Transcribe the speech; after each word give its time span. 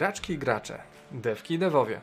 Graczki 0.00 0.32
i 0.32 0.38
gracze, 0.38 0.82
devki 1.12 1.54
i 1.54 1.58
devowie. 1.58 2.00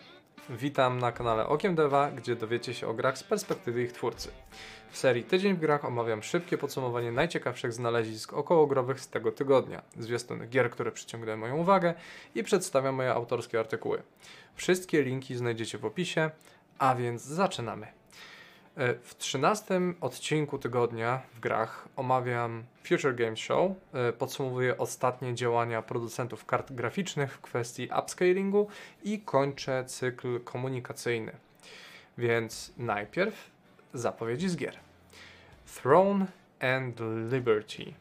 Witam 0.49 0.99
na 0.99 1.12
kanale 1.12 1.47
Okiem 1.47 1.76
Deva, 1.76 2.12
gdzie 2.12 2.35
dowiecie 2.35 2.73
się 2.73 2.88
o 2.88 2.94
grach 2.94 3.17
z 3.17 3.23
perspektywy 3.23 3.83
ich 3.83 3.92
twórcy. 3.92 4.31
W 4.92 4.97
serii 4.97 5.23
Tydzień 5.23 5.54
w 5.54 5.60
grach 5.60 5.85
omawiam 5.85 6.23
szybkie 6.23 6.57
podsumowanie 6.57 7.12
najciekawszych 7.12 7.74
znalezisk 7.74 8.33
okołogrowych 8.33 8.99
z 8.99 9.10
tego 9.10 9.31
tygodnia, 9.31 9.81
zwiastuny 9.99 10.47
gier, 10.47 10.70
które 10.70 10.92
przyciągnęły 10.92 11.38
moją 11.38 11.57
uwagę 11.57 11.94
i 12.35 12.44
przedstawiam 12.44 12.96
moje 12.96 13.13
autorskie 13.13 13.60
artykuły. 13.60 14.03
Wszystkie 14.56 15.03
linki 15.03 15.35
znajdziecie 15.35 15.78
w 15.78 15.85
opisie, 15.85 16.31
a 16.79 16.95
więc 16.95 17.21
zaczynamy. 17.21 17.96
E, 18.77 18.94
w 19.02 19.17
13 19.17 19.81
odcinku 20.02 20.59
tygodnia 20.59 21.21
w 21.34 21.39
grach 21.39 21.88
omawiam 21.95 22.63
Future 22.84 23.15
Games 23.15 23.39
Show. 23.39 23.71
E, 23.93 24.13
podsumowuję 24.13 24.77
ostatnie 24.77 25.35
działania 25.35 25.81
producentów 25.81 26.45
kart 26.45 26.71
graficznych 26.71 27.33
w 27.33 27.41
kwestii 27.41 27.89
upscalingu 27.99 28.67
i 29.03 29.19
kończę 29.19 29.85
cykl 29.85 30.39
komunikacyjny. 30.43 31.31
Więc 32.17 32.73
najpierw 32.77 33.52
zapowiedzi 33.93 34.49
z 34.49 34.57
gier. 34.57 34.77
Throne 35.75 36.25
and 36.59 36.99
Liberty. 37.31 37.94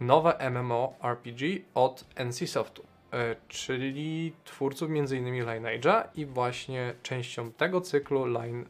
Nowe 0.00 0.50
MMORPG 0.50 1.40
od 1.74 2.04
NCSoftu. 2.16 2.93
E, 3.14 3.36
czyli 3.48 4.32
twórców 4.44 4.90
m.in. 4.90 5.44
Lineage'a 5.46 6.04
i 6.14 6.26
właśnie 6.26 6.94
częścią 7.02 7.52
tego 7.52 7.80
cyklu, 7.80 8.26
line, 8.26 8.64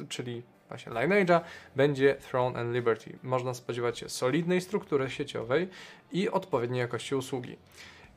e, 0.00 0.06
czyli 0.08 0.42
właśnie 0.68 0.92
Lineage'a, 0.92 1.40
będzie 1.76 2.14
Throne 2.14 2.60
and 2.60 2.74
Liberty. 2.74 3.18
Można 3.22 3.54
spodziewać 3.54 3.98
się 3.98 4.08
solidnej 4.08 4.60
struktury 4.60 5.10
sieciowej 5.10 5.68
i 6.12 6.30
odpowiedniej 6.30 6.80
jakości 6.80 7.14
usługi. 7.14 7.56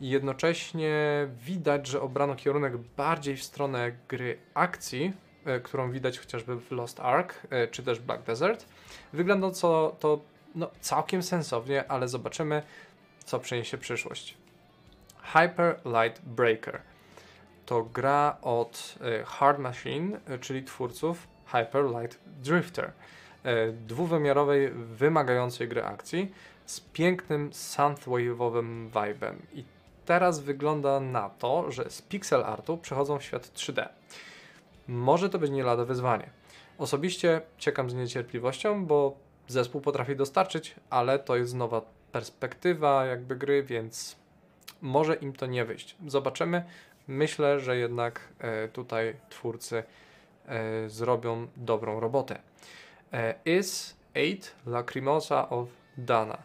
Jednocześnie 0.02 0.94
widać, 1.46 1.88
że 1.88 2.02
obrano 2.02 2.36
kierunek 2.36 2.78
bardziej 2.78 3.38
w 3.38 3.44
stronę 3.44 3.92
gry 4.08 4.38
akcji, 4.54 5.14
e, 5.46 5.60
którą 5.60 5.92
widać 5.92 6.20
chociażby 6.20 6.56
w 6.60 6.72
Lost 6.72 7.00
Ark 7.00 7.48
czy 7.72 7.84
też 7.84 8.00
Black 8.00 8.24
Desert. 8.24 8.66
Wygląda 9.14 9.52
to, 9.52 9.96
to 10.00 10.22
no, 10.56 10.72
całkiem 10.82 11.24
sensownie, 11.24 11.92
ale 11.92 12.08
zobaczymy, 12.08 12.64
co 13.26 13.40
przyniesie 13.40 13.78
przyszłość. 13.78 14.45
Hyper 15.34 15.80
Light 15.86 16.22
Breaker. 16.26 16.82
To 17.66 17.84
gra 17.84 18.38
od 18.42 18.96
e, 19.02 19.24
Hard 19.24 19.60
Machine, 19.60 20.20
e, 20.28 20.40
czyli 20.40 20.64
twórców 20.64 21.28
Hyper 21.46 21.86
Light 21.86 22.20
Drifter. 22.44 22.92
E, 23.44 23.72
dwuwymiarowej, 23.72 24.72
wymagającej 24.72 25.68
gry 25.68 25.84
akcji 25.84 26.32
z 26.66 26.80
pięknym 26.80 27.50
synthwave'owym 27.50 28.88
vibem. 28.90 29.42
I 29.54 29.64
teraz 30.06 30.40
wygląda 30.40 31.00
na 31.00 31.30
to, 31.30 31.72
że 31.72 31.90
z 31.90 32.02
pixel 32.02 32.44
artu 32.44 32.78
przechodzą 32.78 33.20
w 33.20 33.24
świat 33.24 33.52
3D. 33.56 33.88
Może 34.88 35.30
to 35.30 35.40
być 35.40 35.52
nie 35.52 35.64
lada 35.64 35.86
wyzwanie. 35.86 36.30
Osobiście 36.78 37.42
czekam 37.58 37.90
z 37.90 37.94
niecierpliwością, 37.94 38.86
bo 38.86 39.16
zespół 39.48 39.82
potrafi 39.82 40.16
dostarczyć, 40.16 40.76
ale 40.90 41.20
to 41.20 41.36
jest 41.36 41.56
nowa 41.56 41.82
perspektywa 42.12 43.06
jakby 43.06 43.36
gry, 43.36 43.64
więc 43.64 44.16
może 44.82 45.16
im 45.16 45.34
to 45.34 45.46
nie 45.46 45.66
wyjść. 45.66 45.96
Zobaczymy. 46.08 46.64
Myślę, 47.08 47.60
że 47.60 47.78
jednak 47.78 48.20
e, 48.40 48.68
tutaj 48.68 49.16
twórcy 49.30 49.84
e, 50.48 50.90
zrobią 50.90 51.48
dobrą 51.58 52.00
robotę. 52.00 52.40
E, 53.14 53.36
Is 53.46 53.96
8 54.14 54.38
Lacrimosa 54.66 55.50
of 55.50 55.68
Dana 55.98 56.38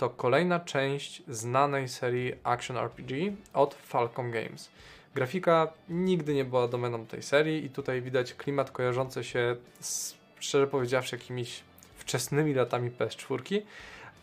to 0.00 0.10
kolejna 0.10 0.60
część 0.60 1.22
znanej 1.28 1.88
serii 1.88 2.32
Action 2.44 2.76
RPG 2.76 3.32
od 3.54 3.74
Falcon 3.74 4.30
Games. 4.30 4.70
Grafika 5.14 5.72
nigdy 5.88 6.34
nie 6.34 6.44
była 6.44 6.68
domeną 6.68 7.06
tej 7.06 7.22
serii 7.22 7.64
i 7.64 7.70
tutaj 7.70 8.02
widać 8.02 8.34
klimat 8.34 8.70
kojarzący 8.70 9.24
się 9.24 9.56
z, 9.80 10.14
szczerze 10.38 10.66
powiedziawszy, 10.66 11.16
jakimiś 11.16 11.62
wczesnymi 11.94 12.54
latami 12.54 12.90
PS4, 12.90 13.62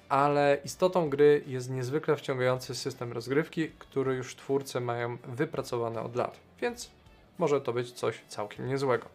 ale 0.09 0.57
istotą 0.65 1.09
gry 1.09 1.43
jest 1.47 1.69
niezwykle 1.69 2.15
wciągający 2.15 2.75
system 2.75 3.13
rozgrywki, 3.13 3.69
który 3.79 4.15
już 4.15 4.35
twórcy 4.35 4.79
mają 4.79 5.17
wypracowane 5.17 6.01
od 6.01 6.15
lat, 6.15 6.39
więc 6.61 6.91
może 7.37 7.61
to 7.61 7.73
być 7.73 7.91
coś 7.91 8.21
całkiem 8.27 8.67
niezłego. 8.67 9.05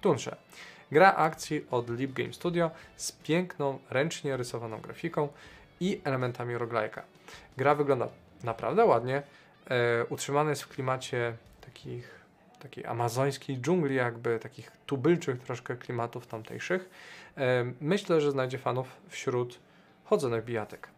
Tunsze. 0.00 0.36
Gra 0.92 1.14
akcji 1.14 1.66
od 1.70 1.90
Leap 1.90 2.12
Game 2.12 2.32
Studio 2.32 2.70
z 2.96 3.12
piękną, 3.12 3.78
ręcznie 3.90 4.36
rysowaną 4.36 4.80
grafiką 4.80 5.28
i 5.80 6.00
elementami 6.04 6.54
roguelike'a. 6.54 7.02
Gra 7.56 7.74
wygląda 7.74 8.08
naprawdę 8.44 8.84
ładnie, 8.84 9.22
e, 9.70 10.04
utrzymana 10.04 10.50
jest 10.50 10.62
w 10.62 10.68
klimacie 10.68 11.36
takich, 11.60 12.20
takiej 12.60 12.86
amazońskiej 12.86 13.58
dżungli, 13.60 13.94
jakby 13.94 14.38
takich 14.38 14.70
tubylczych 14.86 15.42
troszkę 15.42 15.76
klimatów 15.76 16.26
tamtejszych. 16.26 16.90
E, 17.36 17.64
myślę, 17.80 18.20
że 18.20 18.30
znajdzie 18.30 18.58
fanów 18.58 18.88
wśród 19.08 19.58
chodzonych 20.04 20.44
bijatek. 20.44 20.88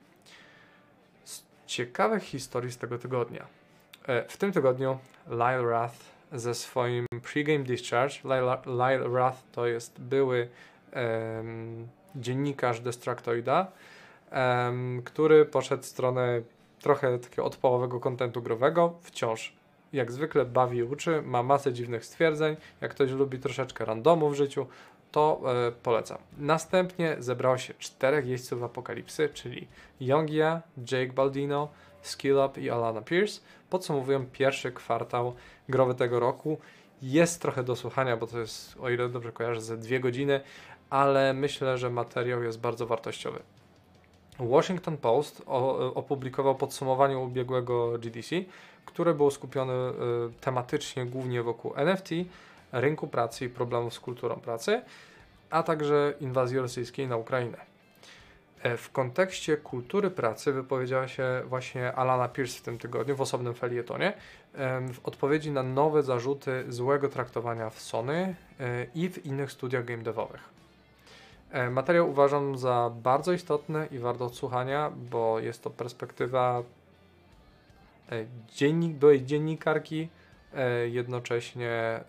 Z 1.25 1.43
ciekawych 1.67 2.23
historii 2.23 2.73
z 2.73 2.79
tego 2.79 2.99
tygodnia. 2.99 3.47
E, 4.07 4.29
w 4.29 4.37
tym 4.37 4.53
tygodniu 4.53 4.99
Lyle 5.27 5.63
Rath 5.71 5.97
ze 6.33 6.55
swoim 6.55 7.07
pregame 7.33 7.65
discharge, 7.65 8.15
Lyle 8.67 9.09
Rath 9.09 9.39
to 9.53 9.67
jest 9.67 10.01
były 10.01 10.49
um, 10.95 11.89
dziennikarz 12.17 12.81
Destructoida, 12.81 13.67
um, 14.33 15.03
który 15.03 15.45
poszedł 15.45 15.83
w 15.83 15.87
stronę 15.87 16.43
trochę 16.81 17.19
takiego 17.19 17.45
odpałowego 17.45 18.01
kontentu 18.01 18.43
growego, 18.43 18.95
wciąż 19.01 19.57
jak 19.93 20.13
zwykle 20.13 20.45
bawi 20.45 20.79
i 20.79 20.83
uczy, 20.83 21.23
ma 21.23 21.43
masę 21.43 21.73
dziwnych 21.73 22.05
stwierdzeń, 22.05 22.57
jak 22.81 22.91
ktoś 22.91 23.11
lubi 23.11 23.39
troszeczkę 23.39 23.85
randomu 23.85 24.31
w 24.31 24.35
życiu, 24.35 24.67
to 25.17 25.41
e, 25.69 25.73
polecam. 25.73 26.19
Następnie 26.39 27.17
zebrało 27.19 27.59
się 27.59 27.75
czterech 27.79 28.27
jeźdźców 28.27 28.63
apokalipsy, 28.63 29.29
czyli 29.29 29.69
Yongia, 30.01 30.63
Jake 30.93 31.13
Baldino, 31.13 31.69
Skillup 32.03 32.59
i 32.59 32.71
Alana 32.71 33.03
Pierce. 33.03 33.41
Podsumowują 33.71 34.27
pierwszy 34.27 34.73
kwartał 34.73 35.35
growy 35.69 35.95
tego 35.95 36.21
roku. 36.21 36.59
Jest 37.03 37.43
trochę 37.43 37.63
do 37.63 37.77
słuchania, 37.77 38.17
bo 38.17 38.27
to 38.27 38.39
jest, 38.39 38.77
o 38.81 38.91
ile 38.91 39.09
dobrze 39.09 39.33
kojarzę, 39.33 39.61
ze 39.61 39.77
dwie 39.77 40.01
godziny, 40.01 40.41
ale 40.91 41.33
myślę, 41.35 41.79
że 41.79 41.91
materiał 41.91 42.43
jest 42.43 42.61
bardzo 42.61 42.87
wartościowy. 42.87 43.39
Washington 44.39 44.97
Post 44.97 45.43
opublikował 45.95 46.55
podsumowanie 46.55 47.19
ubiegłego 47.19 47.99
GDC, 47.99 48.37
które 48.85 49.15
było 49.15 49.31
skupione 49.31 49.73
y, 49.73 49.93
tematycznie 50.41 51.07
głównie 51.07 51.43
wokół 51.43 51.73
NFT, 51.77 52.11
rynku 52.73 53.07
pracy 53.07 53.45
i 53.45 53.49
problemów 53.49 53.95
z 53.95 54.01
kulturą 54.01 54.37
pracy, 54.37 54.83
a 55.51 55.63
także 55.63 56.15
inwazji 56.21 56.59
rosyjskiej 56.59 57.09
na 57.09 57.17
Ukrainę. 57.17 57.59
E, 58.63 58.77
w 58.77 58.93
kontekście 58.93 59.57
kultury 59.57 60.11
pracy 60.11 60.53
wypowiedziała 60.53 61.09
się 61.09 61.43
właśnie 61.47 61.93
Alana 61.93 62.29
Pierce 62.29 62.59
w 62.59 62.63
tym 62.63 62.79
tygodniu 62.79 63.17
w 63.17 63.21
osobnym 63.21 63.55
felietonie 63.55 64.13
w 64.93 64.99
odpowiedzi 65.05 65.51
na 65.51 65.63
nowe 65.63 66.03
zarzuty 66.03 66.65
złego 66.69 67.09
traktowania 67.09 67.71
w 67.71 67.81
Sony 67.81 68.35
e, 68.61 68.87
i 68.95 69.09
w 69.09 69.27
innych 69.27 69.53
studiach 69.53 69.85
game 69.85 70.03
devowych. 70.03 70.41
E, 71.51 71.71
materiał 71.71 72.11
uważam 72.11 72.59
za 72.59 72.91
bardzo 73.03 73.33
istotny 73.33 73.89
i 73.91 73.99
wart 73.99 74.21
odsłuchania, 74.23 74.93
bo 75.11 75.41
jest 75.41 75.63
to 75.63 75.71
perspektywa 75.71 76.63
dziennik, 78.49 78.93
byłej 78.93 79.25
dziennikarki, 79.25 80.09
jednocześnie 80.87 81.71
e, 81.71 82.05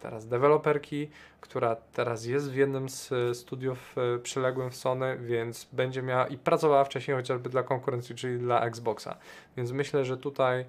teraz 0.00 0.26
deweloperki, 0.26 1.08
która 1.40 1.76
teraz 1.92 2.24
jest 2.24 2.52
w 2.52 2.56
jednym 2.56 2.88
z 2.88 3.12
studiów 3.38 3.94
e, 3.98 4.18
przyległym 4.18 4.70
w 4.70 4.76
Sony, 4.76 5.18
więc 5.18 5.68
będzie 5.72 6.02
miała 6.02 6.26
i 6.26 6.38
pracowała 6.38 6.84
wcześniej 6.84 7.16
chociażby 7.16 7.50
dla 7.50 7.62
konkurencji, 7.62 8.14
czyli 8.14 8.38
dla 8.38 8.60
Xboxa. 8.60 9.16
Więc 9.56 9.72
myślę, 9.72 10.04
że 10.04 10.16
tutaj 10.16 10.64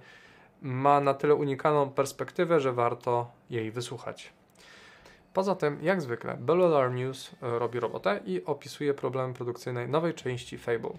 ma 0.62 1.00
na 1.00 1.14
tyle 1.14 1.36
unikalną 1.36 1.90
perspektywę, 1.90 2.60
że 2.60 2.74
warto 2.74 3.32
jej 3.50 3.72
wysłuchać. 3.72 4.34
Poza 5.34 5.56
tym, 5.56 5.80
jak 5.82 6.02
zwykle, 6.02 6.38
Bell 6.40 6.64
Alarm 6.64 6.96
News 6.96 7.36
robi 7.42 7.80
robotę 7.80 8.20
i 8.26 8.46
opisuje 8.46 8.94
problemy 8.94 9.34
produkcyjne 9.34 9.88
nowej 9.88 10.14
części 10.14 10.58
Fable. 10.58 10.92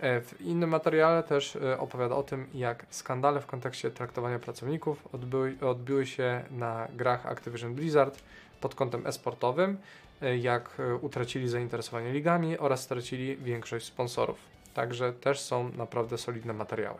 E, 0.00 0.20
w 0.20 0.40
innym 0.40 0.70
materiale 0.70 1.22
też 1.22 1.56
e, 1.56 1.78
opowiada 1.78 2.16
o 2.16 2.22
tym, 2.22 2.46
jak 2.54 2.86
skandale 2.90 3.40
w 3.40 3.46
kontekście 3.46 3.90
traktowania 3.90 4.38
pracowników 4.38 5.14
odbyły, 5.14 5.56
odbiły 5.60 6.06
się 6.06 6.44
na 6.50 6.88
grach 6.96 7.26
Activision 7.26 7.74
Blizzard 7.74 8.22
pod 8.60 8.74
kątem 8.74 9.06
esportowym, 9.06 9.78
e, 10.22 10.36
jak 10.36 10.76
utracili 11.00 11.48
zainteresowanie 11.48 12.12
ligami 12.12 12.58
oraz 12.58 12.82
stracili 12.82 13.36
większość 13.36 13.86
sponsorów. 13.86 14.38
Także 14.74 15.12
też 15.12 15.40
są 15.40 15.70
naprawdę 15.76 16.18
solidne 16.18 16.52
materiały. 16.52 16.98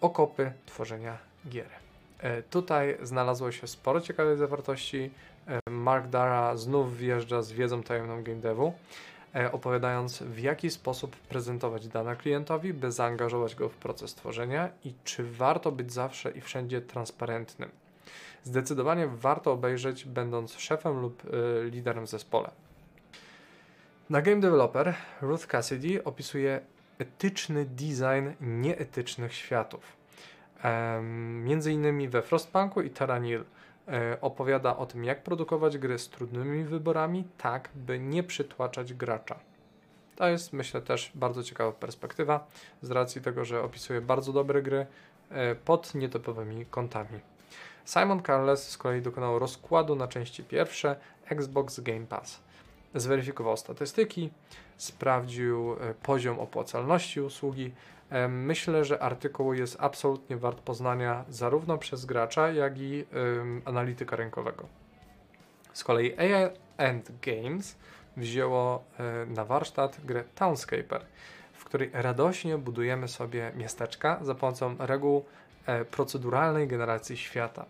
Okopy 0.00 0.52
tworzenia 0.66 1.18
gier. 1.48 1.68
Tutaj 2.50 2.96
znalazło 3.02 3.52
się 3.52 3.66
sporo 3.66 4.00
ciekawych 4.00 4.38
zawartości. 4.38 5.10
Mark 5.70 6.06
Dara 6.06 6.56
znów 6.56 6.96
wjeżdża 6.96 7.42
z 7.42 7.52
wiedzą 7.52 7.82
tajemną 7.82 8.22
game 8.22 8.40
devu. 8.40 8.74
E, 9.34 9.52
opowiadając 9.52 10.22
w 10.22 10.38
jaki 10.38 10.70
sposób 10.70 11.16
prezentować 11.16 11.88
dane 11.88 12.16
klientowi, 12.16 12.74
by 12.74 12.92
zaangażować 12.92 13.54
go 13.54 13.68
w 13.68 13.74
proces 13.76 14.14
tworzenia 14.14 14.70
i 14.84 14.94
czy 15.04 15.32
warto 15.32 15.72
być 15.72 15.92
zawsze 15.92 16.30
i 16.30 16.40
wszędzie 16.40 16.80
transparentnym. 16.80 17.70
Zdecydowanie 18.44 19.06
warto 19.06 19.52
obejrzeć, 19.52 20.04
będąc 20.04 20.58
szefem 20.58 21.00
lub 21.00 21.24
y, 21.24 21.30
liderem 21.70 22.06
w 22.06 22.10
zespole. 22.10 22.50
Na 24.10 24.22
Game 24.22 24.40
Developer 24.40 24.94
Ruth 25.20 25.46
Cassidy 25.46 26.04
opisuje 26.04 26.60
etyczny 26.98 27.64
design 27.64 28.30
nieetycznych 28.40 29.34
światów. 29.34 29.96
Między 31.42 31.72
innymi 31.72 32.08
we 32.08 32.22
Frostpunku 32.22 32.82
i 32.82 32.90
Taranil 32.90 33.40
e, 33.40 33.44
opowiada 34.20 34.76
o 34.76 34.86
tym, 34.86 35.04
jak 35.04 35.22
produkować 35.22 35.78
gry 35.78 35.98
z 35.98 36.08
trudnymi 36.08 36.64
wyborami, 36.64 37.24
tak 37.38 37.68
by 37.74 37.98
nie 37.98 38.22
przytłaczać 38.22 38.94
gracza. 38.94 39.38
To 40.16 40.28
jest, 40.28 40.52
myślę, 40.52 40.82
też 40.82 41.12
bardzo 41.14 41.42
ciekawa 41.42 41.72
perspektywa, 41.72 42.46
z 42.82 42.90
racji 42.90 43.20
tego, 43.20 43.44
że 43.44 43.62
opisuje 43.62 44.00
bardzo 44.00 44.32
dobre 44.32 44.62
gry 44.62 44.86
e, 45.30 45.54
pod 45.54 45.94
nietypowymi 45.94 46.66
kątami. 46.66 47.20
Simon 47.86 48.22
Carles 48.22 48.68
z 48.68 48.78
kolei 48.78 49.02
dokonał 49.02 49.38
rozkładu 49.38 49.96
na 49.96 50.08
części 50.08 50.44
pierwsze 50.44 50.96
Xbox 51.30 51.80
Game 51.80 52.06
Pass. 52.06 52.40
Zweryfikował 52.94 53.56
statystyki, 53.56 54.30
sprawdził 54.76 55.72
e, 55.72 55.94
poziom 55.94 56.40
opłacalności 56.40 57.20
usługi. 57.20 57.72
E, 58.10 58.28
myślę, 58.28 58.84
że 58.84 59.02
artykuł 59.02 59.54
jest 59.54 59.76
absolutnie 59.80 60.36
wart 60.36 60.60
poznania 60.60 61.24
zarówno 61.28 61.78
przez 61.78 62.04
gracza, 62.04 62.50
jak 62.52 62.78
i 62.78 63.04
analityka 63.64 64.16
rynkowego. 64.16 64.66
Z 65.72 65.84
kolei 65.84 66.18
AI 66.18 66.50
and 66.78 67.12
Games 67.22 67.76
wzięło 68.16 68.84
e, 68.98 69.26
na 69.26 69.44
warsztat 69.44 70.00
grę 70.04 70.24
Townscaper, 70.34 71.04
w 71.52 71.64
której 71.64 71.90
radośnie 71.92 72.58
budujemy 72.58 73.08
sobie 73.08 73.52
miasteczka 73.56 74.18
za 74.22 74.34
pomocą 74.34 74.76
reguł 74.78 75.24
proceduralnej 75.90 76.68
generacji 76.68 77.16
świata. 77.16 77.66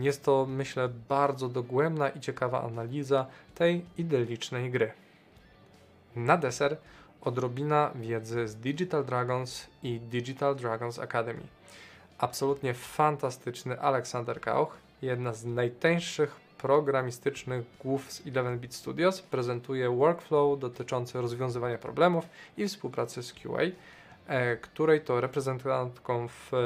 Jest 0.00 0.24
to, 0.24 0.46
myślę, 0.46 0.88
bardzo 1.08 1.48
dogłębna 1.48 2.08
i 2.08 2.20
ciekawa 2.20 2.62
analiza 2.62 3.26
tej 3.54 3.84
idyllicznej 3.98 4.70
gry. 4.70 4.92
Na 6.16 6.36
deser 6.36 6.76
odrobina 7.20 7.90
wiedzy 7.94 8.48
z 8.48 8.56
Digital 8.56 9.04
Dragons 9.04 9.66
i 9.82 10.00
Digital 10.00 10.56
Dragons 10.56 10.98
Academy. 10.98 11.40
Absolutnie 12.18 12.74
fantastyczny 12.74 13.80
Aleksander 13.80 14.40
Kauch, 14.40 14.76
jedna 15.02 15.32
z 15.32 15.44
najtańszych 15.44 16.36
programistycznych 16.58 17.64
głów 17.82 18.12
z 18.12 18.22
11-bit 18.26 18.74
Studios, 18.74 19.22
prezentuje 19.22 19.90
workflow 19.90 20.58
dotyczący 20.58 21.20
rozwiązywania 21.20 21.78
problemów 21.78 22.24
i 22.56 22.68
współpracy 22.68 23.22
z 23.22 23.32
QA, 23.32 23.62
której 24.60 25.00
to 25.00 25.20
reprezentantką 25.20 26.28
w 26.28 26.54
e, 26.54 26.56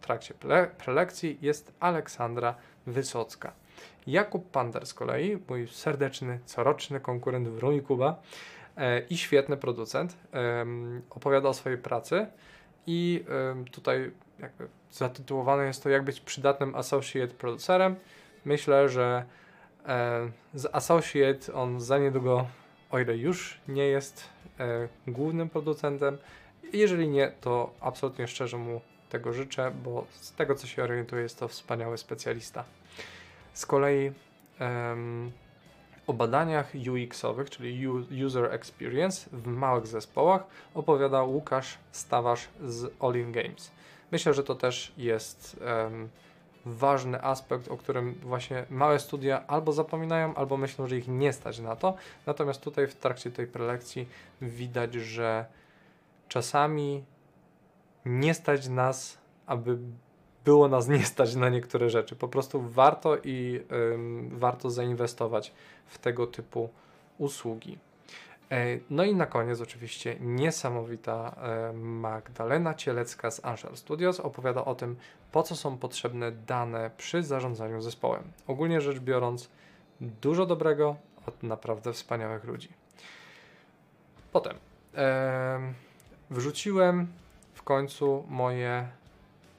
trakcie 0.00 0.34
prelekcji 0.78 1.38
jest 1.42 1.72
Aleksandra 1.80 2.54
Wysocka. 2.86 3.52
Jakub 4.06 4.50
Pander 4.50 4.86
z 4.86 4.94
kolei, 4.94 5.38
mój 5.48 5.68
serdeczny, 5.68 6.40
coroczny 6.44 7.00
konkurent 7.00 7.48
w 7.48 7.58
Rumi 7.58 7.82
Kuba 7.82 8.22
e, 8.76 9.00
i 9.00 9.18
świetny 9.18 9.56
producent, 9.56 10.16
opowiada 11.10 11.48
o 11.48 11.54
swojej 11.54 11.78
pracy 11.78 12.26
i 12.86 13.24
tutaj 13.72 14.10
jakby 14.38 14.68
zatytułowane 14.90 15.66
jest 15.66 15.82
to 15.82 15.88
jak 15.88 16.04
być 16.04 16.20
przydatnym 16.20 16.74
associate 16.74 17.34
producerem. 17.34 17.96
Myślę, 18.44 18.88
że 18.88 19.24
e, 19.86 20.30
z 20.54 20.66
associate 20.72 21.54
on 21.54 21.80
za 21.80 21.98
niedługo, 21.98 22.46
o 22.90 22.98
ile 22.98 23.16
już 23.16 23.60
nie 23.68 23.86
jest 23.86 24.24
e, 24.58 24.88
głównym 25.06 25.48
producentem, 25.48 26.18
jeżeli 26.72 27.08
nie, 27.08 27.32
to 27.40 27.72
absolutnie 27.80 28.28
szczerze 28.28 28.56
mu 28.56 28.80
tego 29.10 29.32
życzę, 29.32 29.72
bo 29.84 30.06
z 30.10 30.32
tego 30.32 30.54
co 30.54 30.66
się 30.66 30.82
orientuję 30.82 31.22
jest 31.22 31.38
to 31.38 31.48
wspaniały 31.48 31.98
specjalista. 31.98 32.64
Z 33.52 33.66
kolei 33.66 34.12
um, 34.60 35.32
o 36.06 36.12
badaniach 36.12 36.72
UX-owych, 36.74 37.50
czyli 37.50 37.88
User 38.24 38.44
Experience 38.44 39.30
w 39.32 39.46
małych 39.46 39.86
zespołach 39.86 40.44
opowiada 40.74 41.22
Łukasz 41.22 41.78
Stawarz 41.92 42.48
z 42.64 42.92
All 43.00 43.14
In 43.14 43.32
Games. 43.32 43.70
Myślę, 44.12 44.34
że 44.34 44.44
to 44.44 44.54
też 44.54 44.92
jest 44.96 45.60
um, 45.60 46.08
ważny 46.66 47.22
aspekt, 47.22 47.68
o 47.68 47.76
którym 47.76 48.14
właśnie 48.14 48.64
małe 48.70 48.98
studia 48.98 49.46
albo 49.46 49.72
zapominają, 49.72 50.34
albo 50.34 50.56
myślą, 50.56 50.86
że 50.86 50.96
ich 50.96 51.08
nie 51.08 51.32
stać 51.32 51.58
na 51.58 51.76
to. 51.76 51.94
Natomiast 52.26 52.60
tutaj 52.60 52.86
w 52.86 52.94
trakcie 52.94 53.30
tej 53.30 53.46
prelekcji 53.46 54.08
widać, 54.42 54.94
że 54.94 55.44
czasami 56.30 57.04
nie 58.04 58.34
stać 58.34 58.68
nas, 58.68 59.18
aby 59.46 59.78
było 60.44 60.68
nas 60.68 60.88
nie 60.88 61.04
stać 61.04 61.34
na 61.34 61.48
niektóre 61.48 61.90
rzeczy. 61.90 62.16
Po 62.16 62.28
prostu 62.28 62.62
warto 62.62 63.16
i 63.24 63.64
warto 64.30 64.70
zainwestować 64.70 65.52
w 65.86 65.98
tego 65.98 66.26
typu 66.26 66.68
usługi. 67.18 67.78
E, 68.50 68.78
no 68.90 69.04
i 69.04 69.14
na 69.14 69.26
koniec 69.26 69.60
oczywiście 69.60 70.16
niesamowita 70.20 71.36
e, 71.36 71.72
Magdalena 71.72 72.74
Cielecka 72.74 73.30
z 73.30 73.44
Angel 73.44 73.76
Studios 73.76 74.20
opowiada 74.20 74.64
o 74.64 74.74
tym, 74.74 74.96
po 75.32 75.42
co 75.42 75.56
są 75.56 75.78
potrzebne 75.78 76.32
dane 76.32 76.90
przy 76.96 77.22
zarządzaniu 77.22 77.82
zespołem. 77.82 78.22
Ogólnie 78.46 78.80
rzecz 78.80 78.98
biorąc, 78.98 79.50
dużo 80.00 80.46
dobrego 80.46 80.96
od 81.26 81.42
naprawdę 81.42 81.92
wspaniałych 81.92 82.44
ludzi. 82.44 82.68
Potem 84.32 84.56
e, 84.94 85.89
wrzuciłem 86.30 87.06
w 87.54 87.62
końcu 87.62 88.24
moje 88.28 88.88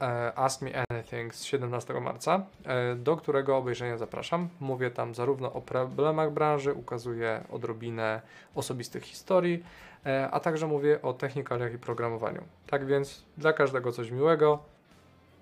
E, 0.02 0.32
Ask 0.38 0.62
Me 0.62 0.70
Anything 0.88 1.34
z 1.34 1.44
17 1.44 2.00
marca, 2.00 2.46
e, 2.64 2.94
do 2.94 3.16
którego 3.16 3.56
obejrzenia 3.56 3.98
zapraszam. 3.98 4.48
Mówię 4.60 4.90
tam 4.90 5.14
zarówno 5.14 5.52
o 5.52 5.60
problemach 5.60 6.32
branży, 6.32 6.74
ukazuję 6.74 7.44
odrobinę 7.50 8.20
osobistych 8.54 9.02
historii, 9.02 9.64
e, 10.06 10.30
a 10.30 10.40
także 10.40 10.66
mówię 10.66 11.02
o 11.02 11.12
technikaliach 11.12 11.74
i 11.74 11.78
programowaniu. 11.78 12.42
Tak 12.66 12.86
więc 12.86 13.24
dla 13.38 13.52
każdego 13.52 13.92
coś 13.92 14.10
miłego, 14.10 14.58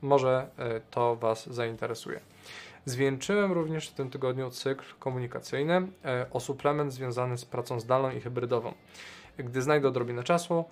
może 0.02 0.48
to 0.90 1.16
Was 1.16 1.50
zainteresuje. 1.50 2.20
Zwieńczyłem 2.84 3.52
również 3.52 3.88
w 3.88 3.94
tym 3.94 4.10
tygodniu 4.10 4.50
cykl 4.50 4.84
komunikacyjny 4.98 5.86
o 6.32 6.40
suplement 6.40 6.92
związany 6.92 7.38
z 7.38 7.44
pracą 7.44 7.80
zdalną 7.80 8.10
i 8.10 8.20
hybrydową. 8.20 8.72
Gdy 9.38 9.62
znajdę 9.62 9.88
odrobinę 9.88 10.22
czasu, 10.22 10.64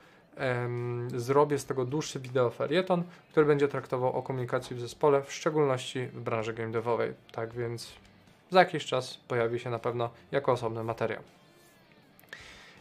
zrobię 1.17 1.59
z 1.59 1.65
tego 1.65 1.85
dłuższy 1.85 2.21
wideo 2.21 2.51
felieton, 2.51 3.05
który 3.31 3.47
będzie 3.47 3.69
traktował 3.69 4.13
o 4.13 4.23
komunikacji 4.23 4.77
w 4.77 4.81
zespole, 4.81 5.23
w 5.23 5.33
szczególności 5.33 6.07
w 6.07 6.21
branży 6.21 6.55
game. 6.55 6.73
Tak 7.33 7.55
więc 7.55 7.93
za 8.51 8.59
jakiś 8.59 8.87
czas 8.87 9.17
pojawi 9.29 9.59
się 9.59 9.71
na 9.71 9.79
pewno 9.79 10.11
jako 10.33 10.53
osobny 10.53 10.85
materiał. 10.85 11.23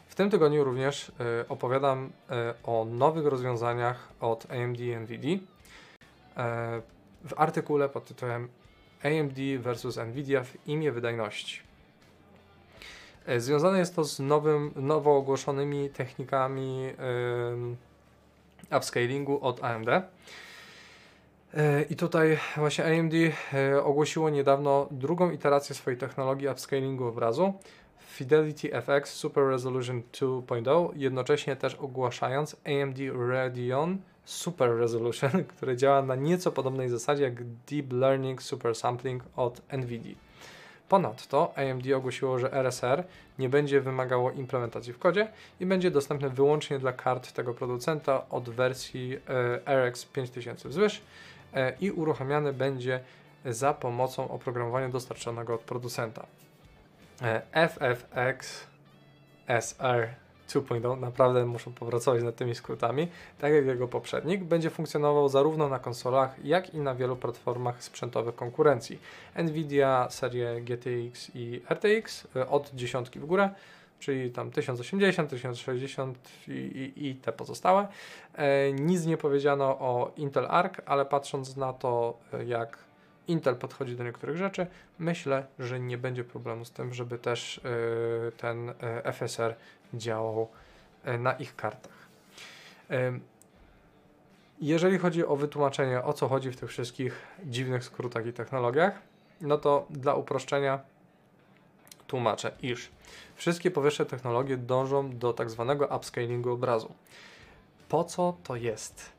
W 0.06 0.14
tym 0.14 0.30
tygodniu 0.30 0.64
również 0.64 1.08
y, 1.08 1.12
opowiadam 1.48 2.04
y, 2.06 2.10
o 2.64 2.84
nowych 2.84 3.26
rozwiązaniach 3.26 4.08
od 4.20 4.50
AMD 4.50 4.80
i 4.80 4.96
NVIDIA 4.96 5.34
y, 5.34 5.40
w 7.24 7.34
artykule 7.36 7.88
pod 7.88 8.04
tytułem 8.04 8.48
AMD 9.04 9.38
versus 9.58 9.96
NVIDIA 9.96 10.44
w 10.44 10.68
imię 10.68 10.92
wydajności. 10.92 11.67
E, 13.28 13.40
związane 13.40 13.78
jest 13.78 13.96
to 13.96 14.04
z 14.04 14.20
nowym, 14.20 14.72
nowo 14.76 15.16
ogłoszonymi 15.16 15.90
technikami 15.90 16.82
yy, 16.82 18.76
upscalingu 18.76 19.38
od 19.44 19.64
AMD. 19.64 19.88
E, 19.88 21.82
I 21.90 21.96
tutaj 21.96 22.38
właśnie 22.56 22.84
AMD 22.84 23.12
e, 23.14 23.82
ogłosiło 23.84 24.30
niedawno 24.30 24.88
drugą 24.90 25.30
iterację 25.30 25.74
swojej 25.74 25.98
technologii 25.98 26.48
upscalingu 26.48 27.06
obrazu 27.06 27.54
Fidelity 27.98 28.70
FX 28.82 29.12
Super 29.12 29.44
Resolution 29.44 30.02
2.0, 30.12 30.90
jednocześnie 30.96 31.56
też 31.56 31.74
ogłaszając 31.74 32.56
AMD 32.66 32.98
Radeon 33.28 33.98
Super 34.24 34.70
Resolution, 34.70 35.30
które 35.56 35.76
działa 35.76 36.02
na 36.02 36.14
nieco 36.14 36.52
podobnej 36.52 36.88
zasadzie 36.88 37.24
jak 37.24 37.44
Deep 37.44 37.92
Learning 37.92 38.42
Super 38.42 38.74
Sampling 38.74 39.22
od 39.36 39.62
NVIDIA. 39.72 40.27
Ponadto 40.88 41.52
AMD 41.56 41.92
ogłosiło, 41.96 42.38
że 42.38 42.52
RSR 42.52 43.04
nie 43.38 43.48
będzie 43.48 43.80
wymagało 43.80 44.30
implementacji 44.30 44.92
w 44.92 44.98
kodzie 44.98 45.28
i 45.60 45.66
będzie 45.66 45.90
dostępny 45.90 46.30
wyłącznie 46.30 46.78
dla 46.78 46.92
kart 46.92 47.32
tego 47.32 47.54
producenta 47.54 48.28
od 48.30 48.50
wersji 48.50 49.18
e, 49.66 49.88
RX 49.88 50.04
5000 50.04 50.68
wzwyż 50.68 51.02
e, 51.54 51.72
i 51.80 51.90
uruchamiany 51.90 52.52
będzie 52.52 53.00
za 53.44 53.74
pomocą 53.74 54.30
oprogramowania 54.30 54.88
dostarczonego 54.88 55.54
od 55.54 55.60
producenta. 55.60 56.26
E, 57.22 57.68
FFX 57.68 58.66
SR 59.46 60.08
2.0 60.48 61.00
naprawdę 61.00 61.46
muszą 61.46 61.72
popracować 61.72 62.22
nad 62.22 62.36
tymi 62.36 62.54
skrótami, 62.54 63.08
tak 63.38 63.52
jak 63.52 63.66
jego 63.66 63.88
poprzednik, 63.88 64.44
będzie 64.44 64.70
funkcjonował 64.70 65.28
zarówno 65.28 65.68
na 65.68 65.78
konsolach, 65.78 66.44
jak 66.44 66.74
i 66.74 66.78
na 66.80 66.94
wielu 66.94 67.16
platformach 67.16 67.82
sprzętowych 67.84 68.34
konkurencji. 68.34 68.98
Nvidia, 69.36 70.06
serie 70.10 70.60
GTX 70.60 71.30
i 71.34 71.62
RTX 71.70 72.28
e, 72.36 72.48
od 72.48 72.70
dziesiątki 72.74 73.20
w 73.20 73.26
górę 73.26 73.50
czyli 73.98 74.30
tam 74.30 74.50
1080, 74.50 75.30
1060 75.30 76.18
i, 76.48 76.52
i, 76.52 77.06
i 77.06 77.14
te 77.14 77.32
pozostałe. 77.32 77.88
E, 78.34 78.72
nic 78.72 79.06
nie 79.06 79.16
powiedziano 79.16 79.64
o 79.64 80.12
Intel 80.16 80.46
Arc, 80.48 80.74
ale 80.86 81.04
patrząc 81.04 81.56
na 81.56 81.72
to, 81.72 82.18
e, 82.32 82.44
jak 82.44 82.78
Intel 83.28 83.56
podchodzi 83.56 83.96
do 83.96 84.04
niektórych 84.04 84.36
rzeczy, 84.36 84.66
myślę, 84.98 85.46
że 85.58 85.80
nie 85.80 85.98
będzie 85.98 86.24
problemu 86.24 86.64
z 86.64 86.70
tym, 86.70 86.94
żeby 86.94 87.18
też 87.18 87.58
e, 87.58 88.32
ten 88.32 88.70
e, 88.70 89.12
FSR 89.12 89.54
działał 89.94 90.48
e, 91.04 91.18
na 91.18 91.32
ich 91.32 91.56
kartach. 91.56 91.98
Jeżeli 94.60 94.98
chodzi 94.98 95.26
o 95.26 95.36
wytłumaczenie, 95.36 96.02
o 96.02 96.12
co 96.12 96.28
chodzi 96.28 96.50
w 96.50 96.56
tych 96.56 96.70
wszystkich 96.70 97.26
dziwnych 97.44 97.84
skrótach 97.84 98.26
i 98.26 98.32
technologiach, 98.32 99.02
no 99.40 99.58
to 99.58 99.86
dla 99.90 100.14
uproszczenia 100.14 100.80
tłumaczę, 102.06 102.52
iż 102.62 102.90
wszystkie 103.36 103.70
powyższe 103.70 104.06
technologie 104.06 104.56
dążą 104.56 105.18
do 105.18 105.32
tak 105.32 105.50
zwanego 105.50 105.96
upscalingu 105.96 106.52
obrazu. 106.52 106.94
Po 107.88 108.04
co 108.04 108.36
to 108.44 108.56
jest? 108.56 109.12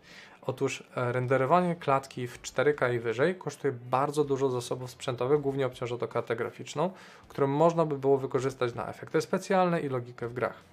Otóż 0.49 0.83
e, 0.95 1.11
renderowanie 1.11 1.75
klatki 1.75 2.27
w 2.27 2.41
4K 2.41 2.93
i 2.95 2.99
wyżej 2.99 3.35
kosztuje 3.35 3.73
bardzo 3.89 4.23
dużo 4.23 4.49
zasobów 4.49 4.91
sprzętowych, 4.91 5.41
głównie 5.41 5.65
obciąża 5.65 5.97
to 5.97 6.07
kartę 6.07 6.35
graficzną, 6.35 6.89
którą 7.27 7.47
można 7.47 7.85
by 7.85 7.97
było 7.97 8.17
wykorzystać 8.17 8.75
na 8.75 8.87
efekty 8.87 9.21
specjalne 9.21 9.81
i 9.81 9.89
logikę 9.89 10.27
w 10.27 10.33
grach. 10.33 10.63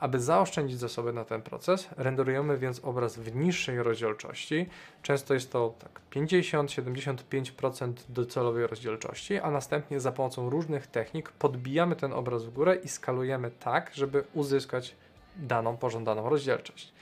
Aby 0.00 0.20
zaoszczędzić 0.20 0.78
zasoby 0.78 1.12
na 1.12 1.24
ten 1.24 1.42
proces, 1.42 1.88
renderujemy 1.96 2.58
więc 2.58 2.84
obraz 2.84 3.16
w 3.16 3.36
niższej 3.36 3.82
rozdzielczości. 3.82 4.66
Często 5.02 5.34
jest 5.34 5.52
to 5.52 5.74
tak 5.78 6.00
50-75% 6.10 7.92
docelowej 8.08 8.66
rozdzielczości, 8.66 9.38
a 9.38 9.50
następnie 9.50 10.00
za 10.00 10.12
pomocą 10.12 10.50
różnych 10.50 10.86
technik 10.86 11.30
podbijamy 11.30 11.96
ten 11.96 12.12
obraz 12.12 12.44
w 12.44 12.50
górę 12.50 12.76
i 12.84 12.88
skalujemy 12.88 13.50
tak, 13.50 13.90
żeby 13.94 14.24
uzyskać 14.34 14.94
daną 15.36 15.76
pożądaną 15.76 16.28
rozdzielczość. 16.28 16.92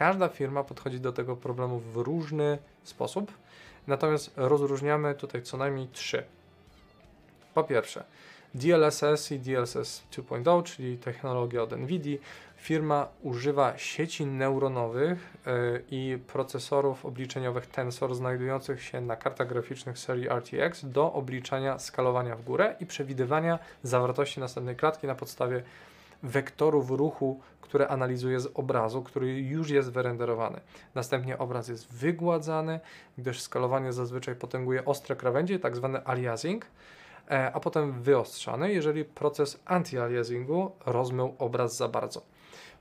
Każda 0.00 0.28
firma 0.28 0.64
podchodzi 0.64 1.00
do 1.00 1.12
tego 1.12 1.36
problemu 1.36 1.78
w 1.78 1.96
różny 1.96 2.58
sposób, 2.82 3.32
natomiast 3.86 4.30
rozróżniamy 4.36 5.14
tutaj 5.14 5.42
co 5.42 5.56
najmniej 5.56 5.88
trzy. 5.88 6.24
Po 7.54 7.64
pierwsze, 7.64 8.04
DLSS 8.54 9.32
i 9.32 9.38
DLSS 9.38 10.02
2.0, 10.12 10.62
czyli 10.62 10.98
technologia 10.98 11.62
od 11.62 11.72
NVIDIA, 11.72 12.18
firma 12.56 13.08
używa 13.22 13.78
sieci 13.78 14.26
neuronowych 14.26 15.36
yy, 15.46 15.84
i 15.90 16.18
procesorów 16.26 17.06
obliczeniowych 17.06 17.66
Tensor 17.66 18.14
znajdujących 18.14 18.82
się 18.82 19.00
na 19.00 19.16
kartach 19.16 19.48
graficznych 19.48 19.98
serii 19.98 20.28
RTX 20.28 20.84
do 20.84 21.12
obliczania 21.12 21.78
skalowania 21.78 22.36
w 22.36 22.42
górę 22.42 22.76
i 22.80 22.86
przewidywania 22.86 23.58
zawartości 23.82 24.40
następnej 24.40 24.76
klatki 24.76 25.06
na 25.06 25.14
podstawie 25.14 25.62
wektorów 26.22 26.90
ruchu, 26.90 27.40
które 27.60 27.88
analizuje 27.88 28.40
z 28.40 28.48
obrazu, 28.54 29.02
który 29.02 29.40
już 29.40 29.70
jest 29.70 29.92
wyrenderowany. 29.92 30.60
Następnie 30.94 31.38
obraz 31.38 31.68
jest 31.68 31.92
wygładzany, 31.92 32.80
gdyż 33.18 33.40
skalowanie 33.40 33.92
zazwyczaj 33.92 34.34
potęguje 34.34 34.84
ostre 34.84 35.16
krawędzie, 35.16 35.58
tak 35.58 35.76
zwany 35.76 36.06
aliasing, 36.06 36.66
e, 37.30 37.52
a 37.52 37.60
potem 37.60 38.02
wyostrzany, 38.02 38.72
jeżeli 38.72 39.04
proces 39.04 39.60
anti-aliasingu 39.66 40.70
rozmył 40.86 41.34
obraz 41.38 41.76
za 41.76 41.88
bardzo. 41.88 42.22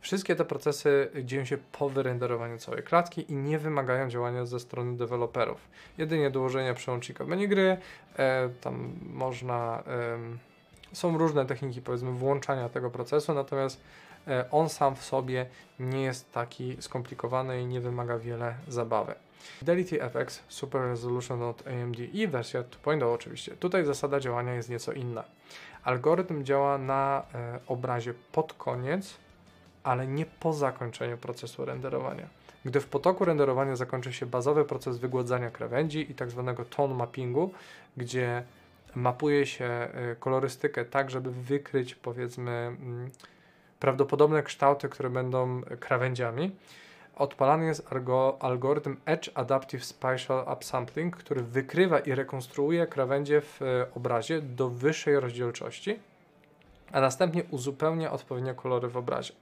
Wszystkie 0.02 0.36
te 0.36 0.46
procesy 0.46 1.12
dzieją 1.24 1.46
się 1.46 1.58
po 1.72 1.90
wyrenderowaniu 1.90 2.58
całej 2.58 2.84
klatki 2.84 3.32
i 3.32 3.36
nie 3.36 3.60
wymagają 3.60 4.10
działania 4.10 4.46
ze 4.46 4.60
strony 4.60 4.98
deweloperów. 4.98 5.58
Jedynie 5.98 6.32
dołożenia 6.32 6.74
przełącznika 6.74 7.24
w 7.24 7.28
menu 7.28 7.48
gry, 7.48 7.78
e, 8.18 8.50
tam 8.62 8.96
można... 9.14 9.84
E, 9.88 10.49
są 10.94 11.18
różne 11.18 11.46
techniki, 11.46 11.82
powiedzmy, 11.82 12.12
włączania 12.12 12.70
tego 12.70 12.90
procesu, 12.90 13.34
natomiast 13.34 13.82
e, 14.28 14.46
on 14.52 14.70
sam 14.70 14.96
w 14.96 15.04
sobie 15.04 15.46
nie 15.80 16.02
jest 16.02 16.32
taki 16.32 16.78
skomplikowany 16.80 17.62
i 17.62 17.66
nie 17.66 17.82
wymaga 17.82 18.18
wiele 18.18 18.56
zabawy. 18.68 19.16
Fidelity 19.40 20.00
FX 20.10 20.44
Super 20.48 20.82
Resolution 20.82 21.44
od 21.44 21.68
AMD 21.68 22.00
i 22.00 22.28
wersja 22.28 22.64
2.0 22.64 23.14
oczywiście. 23.14 23.52
Tutaj 23.52 23.86
zasada 23.86 24.20
działania 24.20 24.54
jest 24.54 24.70
nieco 24.70 24.94
inna. 24.94 25.24
Algorytm 25.84 26.44
działa 26.44 26.78
na 26.78 27.24
e, 27.34 27.60
obrazie 27.68 28.14
pod 28.32 28.54
koniec, 28.54 29.16
ale 29.84 30.08
nie 30.08 30.26
po 30.26 30.54
zakończeniu 30.54 31.18
procesu 31.18 31.66
renderowania. 31.66 32.28
Gdy 32.66 32.80
w 32.80 32.88
potoku 32.88 33.26
renderowania 33.26 33.76
zakończy 33.76 34.14
się 34.14 34.26
bazowy 34.26 34.66
proces 34.66 34.98
wygładzania 34.98 35.52
krawędzi 35.52 36.12
i 36.12 36.16
tak 36.16 36.32
zwanego 36.32 36.66
tone 36.66 36.96
mappingu, 36.96 37.52
gdzie 37.98 38.44
mapuje 38.96 39.46
się 39.46 39.88
y, 40.12 40.16
kolorystykę 40.16 40.86
tak, 40.86 41.12
żeby 41.12 41.32
wykryć 41.32 41.96
powiedzmy 41.96 42.52
mm, 42.52 43.10
prawdopodobne 43.80 44.44
kształty, 44.44 44.90
które 44.90 45.10
będą 45.10 45.62
krawędziami. 45.62 46.52
Odpalany 47.16 47.66
jest 47.66 47.90
algorytm 48.40 48.98
Edge 49.06 49.30
Adaptive 49.34 49.86
Spatial 49.86 50.46
Upsampling, 50.54 51.18
który 51.18 51.42
wykrywa 51.44 52.00
i 52.00 52.16
rekonstruuje 52.16 52.88
krawędzie 52.88 53.42
w 53.42 53.62
y, 53.62 53.66
obrazie 53.96 54.42
do 54.42 54.70
wyższej 54.70 55.20
rozdzielczości, 55.20 56.00
a 56.92 57.02
następnie 57.02 57.44
uzupełnia 57.44 58.12
odpowiednio 58.12 58.56
kolory 58.56 58.88
w 58.88 58.98
obrazie. 58.98 59.34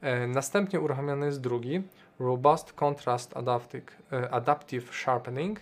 E, 0.00 0.26
następnie 0.26 0.80
uruchamiany 0.80 1.26
jest 1.26 1.40
drugi 1.40 1.82
Robust 2.20 2.72
Contrast 2.72 3.36
Adaptive, 3.36 3.96
Adaptive 4.30 4.94
Sharpening, 4.94 5.60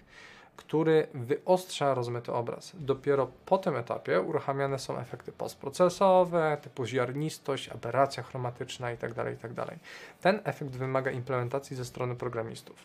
który 0.57 1.07
wyostrza 1.15 1.95
rozmyty 1.95 2.33
obraz. 2.33 2.73
Dopiero 2.75 3.31
po 3.47 3.59
tym 3.59 3.77
etapie 3.77 4.21
uruchamiane 4.21 4.79
są 4.79 4.99
efekty 4.99 5.33
postprocesowe, 5.33 6.59
typu 6.63 6.87
ziarnistość, 6.87 7.69
aberracja 7.69 8.23
chromatyczna 8.23 8.91
itd. 8.91 9.15
tak 9.15 9.27
itd. 9.27 9.65
Tak 9.67 9.79
Ten 10.21 10.41
efekt 10.45 10.71
wymaga 10.71 11.11
implementacji 11.11 11.77
ze 11.77 11.85
strony 11.85 12.17
programistów. 12.17 12.77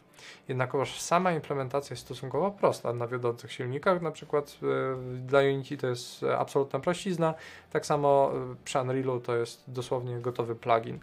Jednakowoż 0.47 1.01
sama 1.01 1.31
implementacja 1.31 1.93
jest 1.93 2.03
stosunkowo 2.03 2.51
prosta 2.51 2.93
na 2.93 3.07
wiodących 3.07 3.51
silnikach, 3.51 4.01
na 4.01 4.11
przykład 4.11 4.57
yy, 4.61 4.97
dla 5.17 5.39
Unity 5.39 5.77
to 5.77 5.87
jest 5.87 6.25
absolutna 6.37 6.79
prościzna, 6.79 7.33
tak 7.71 7.85
samo 7.85 8.31
yy, 8.33 8.55
przy 8.65 8.79
Unrealu 8.79 9.19
to 9.19 9.35
jest 9.35 9.63
dosłownie 9.67 10.19
gotowy 10.19 10.55
plugin. 10.55 10.99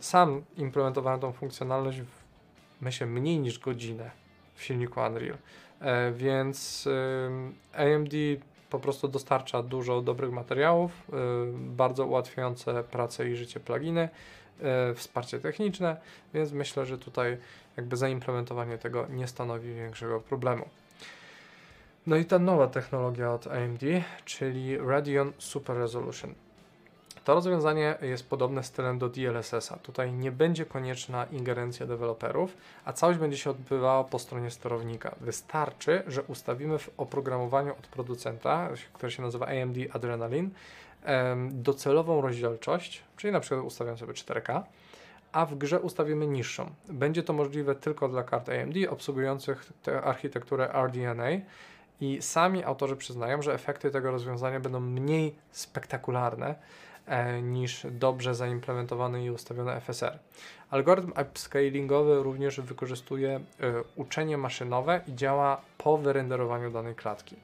Sam 0.00 0.42
implementowałem 0.56 1.20
tą 1.20 1.32
funkcjonalność 1.32 2.00
w 2.00 2.28
myślę 2.80 3.06
mniej 3.06 3.38
niż 3.38 3.58
godzinę 3.58 4.10
w 4.58 4.64
silniku 4.64 5.00
Unreal. 5.00 5.36
E, 5.80 6.12
więc 6.12 6.88
AMD 7.72 8.12
po 8.70 8.78
prostu 8.78 9.08
dostarcza 9.08 9.62
dużo 9.62 10.02
dobrych 10.02 10.32
materiałów, 10.32 10.90
e, 11.12 11.16
bardzo 11.52 12.06
ułatwiające 12.06 12.84
pracę 12.84 13.30
i 13.30 13.36
życie 13.36 13.60
pluginy, 13.60 14.08
e, 14.62 14.94
wsparcie 14.94 15.40
techniczne, 15.40 15.96
więc 16.34 16.52
myślę, 16.52 16.86
że 16.86 16.98
tutaj 16.98 17.36
jakby 17.76 17.96
zaimplementowanie 17.96 18.78
tego 18.78 19.06
nie 19.10 19.26
stanowi 19.26 19.74
większego 19.74 20.20
problemu. 20.20 20.68
No 22.06 22.16
i 22.16 22.24
ta 22.24 22.38
nowa 22.38 22.66
technologia 22.66 23.32
od 23.32 23.46
AMD, 23.46 23.82
czyli 24.24 24.78
Radeon 24.78 25.32
Super 25.38 25.76
Resolution. 25.76 26.34
To 27.28 27.34
rozwiązanie 27.34 27.98
jest 28.02 28.28
podobne 28.30 28.62
stylem 28.62 28.98
do 28.98 29.08
DLSS-a. 29.08 29.76
Tutaj 29.76 30.12
nie 30.12 30.32
będzie 30.32 30.66
konieczna 30.66 31.24
ingerencja 31.24 31.86
deweloperów, 31.86 32.56
a 32.84 32.92
całość 32.92 33.18
będzie 33.18 33.38
się 33.38 33.50
odbywała 33.50 34.04
po 34.04 34.18
stronie 34.18 34.50
sterownika. 34.50 35.14
Wystarczy, 35.20 36.02
że 36.06 36.22
ustawimy 36.22 36.78
w 36.78 36.90
oprogramowaniu 36.96 37.72
od 37.72 37.86
producenta, 37.86 38.68
które 38.92 39.12
się 39.12 39.22
nazywa 39.22 39.46
AMD 39.46 39.76
Adrenaline, 39.92 40.50
docelową 41.50 42.20
rozdzielczość, 42.20 43.02
czyli 43.16 43.32
na 43.32 43.40
przykład 43.40 43.66
ustawiam 43.66 43.98
sobie 43.98 44.12
4K, 44.12 44.62
a 45.32 45.46
w 45.46 45.54
grze 45.54 45.80
ustawimy 45.80 46.26
niższą. 46.26 46.70
Będzie 46.88 47.22
to 47.22 47.32
możliwe 47.32 47.74
tylko 47.74 48.08
dla 48.08 48.22
kart 48.22 48.48
AMD 48.48 48.76
obsługujących 48.90 49.72
architekturę 50.04 50.72
RDNA 50.86 51.30
i 52.00 52.22
sami 52.22 52.64
autorzy 52.64 52.96
przyznają, 52.96 53.42
że 53.42 53.54
efekty 53.54 53.90
tego 53.90 54.10
rozwiązania 54.10 54.60
będą 54.60 54.80
mniej 54.80 55.34
spektakularne, 55.50 56.54
E, 57.08 57.42
niż 57.42 57.86
dobrze 57.90 58.34
zaimplementowany 58.34 59.24
i 59.24 59.30
ustawiony 59.30 59.80
FSR. 59.80 60.18
Algorytm 60.70 61.12
upscalingowy 61.22 62.22
również 62.22 62.60
wykorzystuje 62.60 63.30
e, 63.30 63.40
uczenie 63.96 64.38
maszynowe 64.38 65.00
i 65.06 65.14
działa 65.14 65.60
po 65.78 65.98
wyrenderowaniu 65.98 66.70
danej 66.70 66.94
klatki. 66.94 67.36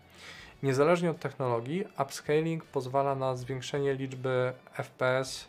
Niezależnie 0.62 1.10
od 1.10 1.18
technologii, 1.18 1.84
upscaling 1.98 2.64
pozwala 2.64 3.14
na 3.14 3.36
zwiększenie 3.36 3.94
liczby 3.94 4.52
FPS 4.74 5.48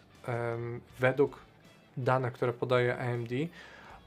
według 1.00 1.40
danych, 1.98 2.34
które 2.34 2.54
podaje 2.54 2.98
AMD 2.98 3.30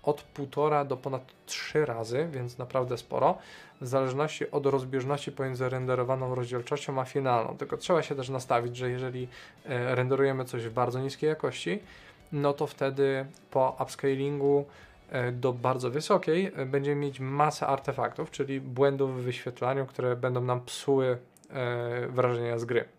od 0.09 0.25
1,5 0.35 0.87
do 0.87 0.97
ponad 0.97 1.23
3 1.47 1.87
razy, 1.87 2.29
więc 2.33 2.59
naprawdę 2.59 2.99
sporo, 2.99 3.39
w 3.81 3.87
zależności 3.87 4.51
od 4.51 4.67
rozbieżności 4.67 5.33
pomiędzy 5.33 5.69
renderowaną 5.69 6.35
rozdzielczością 6.35 7.01
a 7.01 7.05
finalną. 7.05 7.57
Tylko 7.57 7.77
trzeba 7.77 8.03
się 8.03 8.15
też 8.15 8.29
nastawić, 8.29 8.77
że 8.77 8.91
jeżeli 8.91 9.29
e, 9.67 9.95
renderujemy 9.95 10.45
coś 10.45 10.67
w 10.67 10.73
bardzo 10.73 11.01
niskiej 11.01 11.29
jakości, 11.29 11.79
no 12.33 12.53
to 12.53 12.67
wtedy 12.67 13.27
po 13.51 13.77
upscalingu 13.83 14.65
e, 15.11 15.33
do 15.33 15.53
bardzo 15.53 15.91
wysokiej 15.91 16.53
e, 16.57 16.67
będziemy 16.67 16.97
mieć 16.97 17.21
masę 17.21 17.67
artefaktów, 17.67 18.31
czyli 18.31 18.61
błędów 18.61 19.21
w 19.21 19.23
wyświetlaniu, 19.23 19.87
które 19.87 20.17
będą 20.17 20.41
nam 20.41 20.61
psuły 20.61 21.19
wrażenia 22.09 22.59
z 22.59 22.65
gry. 22.65 22.98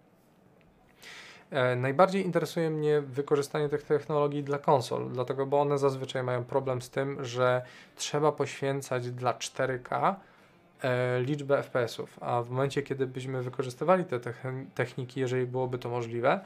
E, 1.51 1.75
najbardziej 1.75 2.25
interesuje 2.25 2.69
mnie 2.69 3.01
wykorzystanie 3.01 3.69
tych 3.69 3.83
technologii 3.83 4.43
dla 4.43 4.57
konsol, 4.57 5.09
dlatego 5.11 5.45
bo 5.45 5.61
one 5.61 5.77
zazwyczaj 5.77 6.23
mają 6.23 6.43
problem 6.43 6.81
z 6.81 6.89
tym, 6.89 7.25
że 7.25 7.61
trzeba 7.95 8.31
poświęcać 8.31 9.11
dla 9.11 9.33
4K 9.33 10.15
e, 10.83 11.21
liczbę 11.21 11.63
FPS-ów, 11.63 12.17
a 12.21 12.41
w 12.41 12.49
momencie, 12.49 12.81
kiedy 12.81 13.07
byśmy 13.07 13.41
wykorzystywali 13.41 14.05
te 14.05 14.19
techniki, 14.75 15.19
jeżeli 15.19 15.45
byłoby 15.45 15.77
to 15.77 15.89
możliwe, 15.89 16.39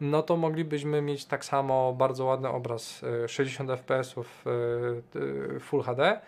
no 0.00 0.22
to 0.22 0.36
moglibyśmy 0.36 1.02
mieć 1.02 1.24
tak 1.24 1.44
samo 1.44 1.92
bardzo 1.92 2.24
ładny 2.24 2.48
obraz 2.48 3.04
60 3.26 3.70
fps 3.70 4.14
Full 5.60 5.82
HD 5.82 6.20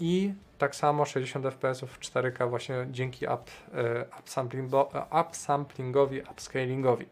i 0.00 0.34
tak 0.62 0.76
samo 0.76 1.04
60 1.04 1.46
fps 1.46 1.80
w 1.80 2.00
4K 2.00 2.50
właśnie 2.50 2.86
dzięki 2.90 3.26
up, 3.26 3.42
e, 3.74 5.20
upsamplingowi, 5.20 6.22
upscalingowi. 6.30 7.06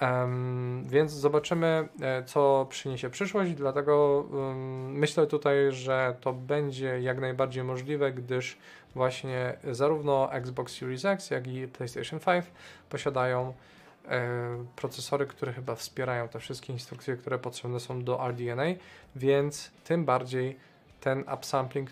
Um, 0.00 0.84
więc 0.86 1.12
zobaczymy, 1.12 1.88
e, 2.00 2.24
co 2.24 2.66
przyniesie 2.70 3.10
przyszłość, 3.10 3.52
dlatego 3.54 4.20
um, 4.30 4.92
myślę 4.92 5.26
tutaj, 5.26 5.56
że 5.72 6.16
to 6.20 6.32
będzie 6.32 7.00
jak 7.00 7.20
najbardziej 7.20 7.64
możliwe, 7.64 8.12
gdyż 8.12 8.58
właśnie 8.94 9.56
zarówno 9.70 10.32
Xbox 10.32 10.76
Series 10.78 11.04
X, 11.04 11.30
jak 11.30 11.46
i 11.46 11.68
PlayStation 11.68 12.20
5 12.20 12.44
posiadają 12.88 13.54
e, 14.08 14.64
procesory, 14.76 15.26
które 15.26 15.52
chyba 15.52 15.74
wspierają 15.74 16.28
te 16.28 16.38
wszystkie 16.38 16.72
instrukcje, 16.72 17.16
które 17.16 17.38
potrzebne 17.38 17.80
są 17.80 18.04
do 18.04 18.28
RDNA, 18.28 18.64
więc 19.16 19.70
tym 19.84 20.04
bardziej 20.04 20.56
ten 21.00 21.24
upsampling 21.34 21.90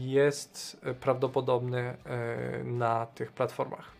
jest 0.00 0.80
prawdopodobny 1.00 1.78
e, 1.78 1.96
na 2.64 3.06
tych 3.06 3.32
platformach. 3.32 3.90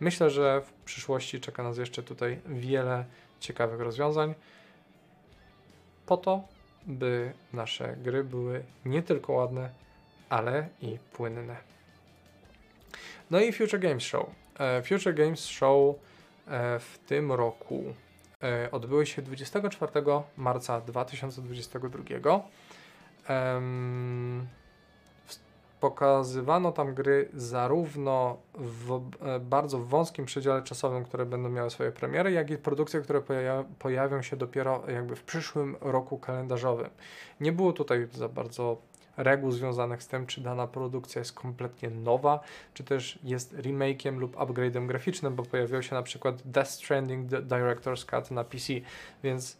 Myślę, 0.00 0.30
że 0.30 0.60
w 0.60 0.72
przyszłości 0.72 1.40
czeka 1.40 1.62
nas 1.62 1.78
jeszcze 1.78 2.02
tutaj 2.02 2.40
wiele 2.46 3.04
ciekawych 3.40 3.80
rozwiązań 3.80 4.34
po 6.06 6.16
to, 6.16 6.42
by 6.86 7.32
nasze 7.52 7.96
gry 7.96 8.24
były 8.24 8.64
nie 8.84 9.02
tylko 9.02 9.32
ładne, 9.32 9.70
ale 10.28 10.68
i 10.82 10.98
płynne. 11.12 11.56
No 13.30 13.40
i 13.40 13.52
Future 13.52 13.80
Games 13.80 14.02
Show. 14.02 14.26
E, 14.58 14.82
Future 14.82 15.14
Games 15.14 15.46
Show 15.46 15.96
e, 16.48 16.78
w 16.78 16.98
tym 17.06 17.32
roku 17.32 17.84
odbyły 18.72 19.06
się 19.06 19.22
24 19.22 19.92
marca 20.36 20.80
2022 20.80 22.04
pokazywano 25.82 26.72
tam 26.72 26.94
gry 26.94 27.28
zarówno 27.34 28.36
w 28.54 29.00
e, 29.20 29.40
bardzo 29.40 29.78
wąskim 29.78 30.24
przedziale 30.24 30.62
czasowym, 30.62 31.04
które 31.04 31.26
będą 31.26 31.48
miały 31.48 31.70
swoje 31.70 31.92
premiery, 31.92 32.32
jak 32.32 32.50
i 32.50 32.58
produkcje, 32.58 33.00
które 33.00 33.20
pojawi 33.20 33.68
pojawią 33.78 34.22
się 34.22 34.36
dopiero 34.36 34.82
jakby 34.88 35.16
w 35.16 35.22
przyszłym 35.22 35.76
roku 35.80 36.18
kalendarzowym. 36.18 36.90
Nie 37.40 37.52
było 37.52 37.72
tutaj 37.72 38.08
za 38.12 38.28
bardzo 38.28 38.76
reguł 39.16 39.50
związanych 39.50 40.02
z 40.02 40.08
tym, 40.08 40.26
czy 40.26 40.40
dana 40.40 40.66
produkcja 40.66 41.18
jest 41.18 41.32
kompletnie 41.32 41.90
nowa, 41.90 42.40
czy 42.74 42.84
też 42.84 43.18
jest 43.24 43.54
remake'iem 43.54 44.18
lub 44.18 44.36
upgrade'em 44.36 44.86
graficznym, 44.86 45.34
bo 45.34 45.42
pojawił 45.42 45.82
się 45.82 45.94
na 45.94 46.02
przykład 46.02 46.42
Death 46.44 46.70
Stranding 46.70 47.30
Director's 47.30 48.06
Cut 48.06 48.30
na 48.30 48.44
PC, 48.44 48.72
więc 49.24 49.56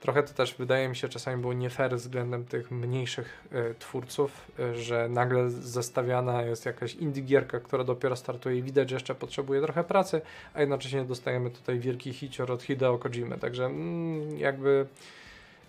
Trochę 0.00 0.22
to 0.22 0.34
też 0.34 0.54
wydaje 0.54 0.88
mi 0.88 0.96
się 0.96 1.08
czasami 1.08 1.40
było 1.40 1.52
nie 1.52 1.70
fair 1.70 1.96
względem 1.96 2.44
tych 2.44 2.70
mniejszych 2.70 3.44
y, 3.52 3.74
twórców, 3.78 4.50
y, 4.60 4.76
że 4.76 5.08
nagle 5.08 5.50
zestawiana 5.50 6.42
jest 6.42 6.66
jakaś 6.66 6.94
indie 6.94 7.22
gierka, 7.22 7.60
która 7.60 7.84
dopiero 7.84 8.16
startuje 8.16 8.56
i 8.58 8.62
widać, 8.62 8.90
że 8.90 8.96
jeszcze 8.96 9.14
potrzebuje 9.14 9.62
trochę 9.62 9.84
pracy, 9.84 10.20
a 10.54 10.60
jednocześnie 10.60 11.04
dostajemy 11.04 11.50
tutaj 11.50 11.78
wielki 11.78 12.12
hicior 12.12 12.52
od 12.52 12.62
Hideo 12.62 12.98
Kojimy, 12.98 13.38
także 13.38 13.64
mm, 13.64 14.38
jakby 14.38 14.86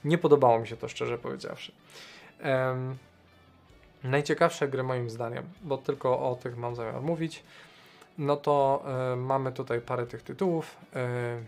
nie 0.05 0.17
podobało 0.17 0.59
mi 0.59 0.67
się 0.67 0.77
to 0.77 0.87
szczerze 0.87 1.17
powiedziawszy. 1.17 1.71
Um, 2.43 2.97
najciekawsze 4.03 4.67
gry 4.67 4.83
moim 4.83 5.09
zdaniem, 5.09 5.43
bo 5.63 5.77
tylko 5.77 6.29
o 6.29 6.35
tych 6.35 6.57
mam 6.57 6.75
zamiar 6.75 7.01
mówić, 7.01 7.43
no 8.17 8.37
to 8.37 8.83
y, 9.13 9.15
mamy 9.15 9.51
tutaj 9.51 9.81
parę 9.81 10.07
tych 10.07 10.23
tytułów. 10.23 10.77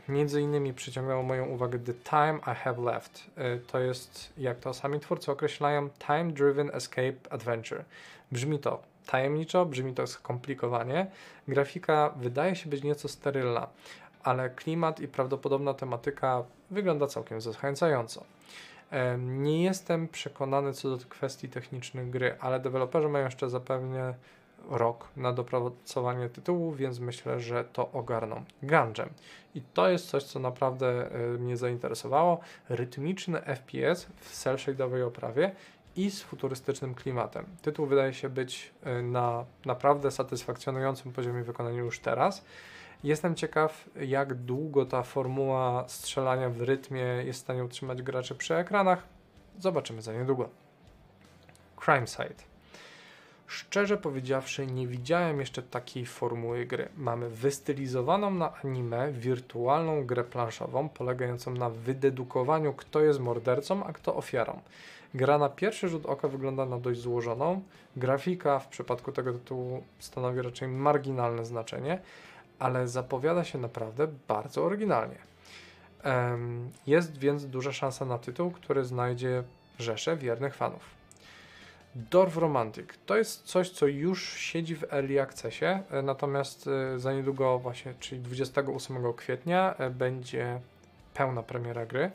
Y, 0.08 0.12
między 0.12 0.42
innymi 0.42 0.74
przyciągnęło 0.74 1.24
moją 1.24 1.46
uwagę 1.46 1.80
The 1.80 1.94
Time 1.94 2.40
I 2.54 2.56
Have 2.56 2.82
Left. 2.82 3.24
Y, 3.38 3.62
to 3.68 3.80
jest, 3.80 4.34
jak 4.38 4.60
to 4.60 4.74
sami 4.74 5.00
twórcy 5.00 5.32
określają, 5.32 5.90
Time 6.08 6.32
Driven 6.32 6.72
Escape 6.74 7.16
Adventure. 7.30 7.84
Brzmi 8.32 8.60
to 8.60 8.82
tajemniczo, 9.06 9.66
brzmi 9.66 9.94
to 9.94 10.08
skomplikowanie. 10.08 11.08
Grafika 11.48 12.14
wydaje 12.16 12.56
się 12.56 12.70
być 12.70 12.84
nieco 12.84 13.08
sterylna, 13.08 13.68
ale 14.24 14.50
klimat 14.50 15.00
i 15.00 15.08
prawdopodobna 15.08 15.74
tematyka 15.74 16.44
wygląda 16.72 17.08
całkiem 17.08 17.42
zachęcająco. 17.42 18.24
Nie 19.18 19.64
jestem 19.64 20.08
przekonany 20.08 20.74
co 20.74 20.98
do 20.98 21.06
kwestii 21.10 21.50
technicznych 21.50 22.10
gry, 22.10 22.36
ale 22.40 22.60
deweloperzy 22.60 23.10
mają 23.10 23.26
jeszcze 23.26 23.50
zapewne 23.50 24.14
rok 24.70 25.08
na 25.18 25.34
dopracowanie 25.34 26.30
tytułu, 26.30 26.72
więc 26.72 27.00
myślę, 27.00 27.40
że 27.40 27.64
to 27.64 27.92
ogarną 27.92 28.44
Gungeon. 28.64 29.10
I 29.56 29.62
to 29.62 29.90
jest 29.90 30.10
coś, 30.10 30.24
co 30.24 30.40
naprawdę 30.40 31.16
y, 31.36 31.40
mnie 31.40 31.58
zainteresowało. 31.58 32.40
Rytmiczny 32.70 33.42
FPS 33.42 34.08
w 34.18 34.32
cel 34.32 34.56
shade'owej 34.56 35.08
oprawie 35.08 35.52
i 35.96 36.12
z 36.12 36.22
futurystycznym 36.22 36.96
klimatem. 36.96 37.46
Tytuł 37.62 37.86
wydaje 37.86 38.14
się 38.14 38.30
być 38.30 38.74
y, 39.00 39.04
na 39.04 39.46
naprawdę 39.66 40.12
satysfakcjonującym 40.12 41.14
poziomie 41.14 41.44
wykonania 41.44 41.80
już 41.80 42.00
teraz. 42.00 42.46
Jestem 43.04 43.36
ciekaw, 43.36 43.90
jak 43.96 44.34
długo 44.34 44.86
ta 44.86 45.04
formuła 45.04 45.84
strzelania 45.88 46.50
w 46.50 46.62
rytmie 46.62 47.02
jest 47.02 47.40
w 47.40 47.44
stanie 47.44 47.64
utrzymać 47.64 48.02
graczy 48.02 48.36
przy 48.36 48.56
ekranach. 48.56 49.04
Zobaczymy 49.60 50.02
za 50.02 50.14
niedługo. 50.14 50.50
Crime 51.86 52.08
Site. 52.08 52.53
Szczerze 53.48 53.98
powiedziawszy, 53.98 54.68
nie 54.68 54.88
widziałem 54.88 55.40
jeszcze 55.40 55.64
takiej 55.64 56.06
formuły 56.06 56.66
gry. 56.66 56.90
Mamy 56.98 57.30
wystylizowaną 57.30 58.32
na 58.32 58.54
anime 58.64 59.12
wirtualną 59.12 60.06
grę 60.06 60.24
planszową, 60.24 60.90
polegającą 60.90 61.54
na 61.54 61.70
wydedukowaniu, 61.70 62.74
kto 62.74 63.02
jest 63.02 63.20
mordercą, 63.20 63.84
a 63.84 63.94
kto 63.94 64.16
ofiarą. 64.16 64.62
Gra 65.14 65.38
na 65.38 65.50
pierwszy 65.50 65.90
rzut 65.90 66.06
oka 66.06 66.28
wygląda 66.28 66.66
na 66.66 66.80
dość 66.80 67.00
złożoną. 67.00 67.62
Grafika 67.96 68.60
w 68.60 68.68
przypadku 68.68 69.12
tego 69.12 69.34
tytułu 69.34 69.84
stanowi 70.00 70.42
raczej 70.42 70.68
marginalne 70.68 71.46
znaczenie, 71.46 72.00
ale 72.60 72.88
zapowiada 72.88 73.44
się 73.44 73.58
naprawdę 73.58 74.08
bardzo 74.28 74.66
oryginalnie. 74.66 75.18
Jest 76.88 77.18
więc 77.18 77.46
duża 77.46 77.72
szansa 77.72 78.06
na 78.06 78.18
tytuł, 78.18 78.52
który 78.52 78.86
znajdzie 78.86 79.44
rzeszę 79.80 80.18
wiernych 80.18 80.56
fanów. 80.56 81.03
Dorf 81.96 82.38
Romantic 82.38 82.90
to 83.06 83.18
jest 83.18 83.44
coś, 83.44 83.70
co 83.70 83.88
już 83.88 84.34
siedzi 84.34 84.76
w 84.76 84.94
Early 84.94 85.22
Accessie, 85.22 85.66
e, 85.66 86.02
natomiast 86.04 86.68
e, 86.68 87.00
za 87.00 87.14
niedługo, 87.14 87.60
właśnie, 87.60 87.94
czyli 88.00 88.22
28 88.22 89.14
kwietnia, 89.14 89.76
e, 89.78 89.90
będzie 89.90 90.60
pełna 91.14 91.44
premiera 91.44 91.86
gry. 91.86 92.12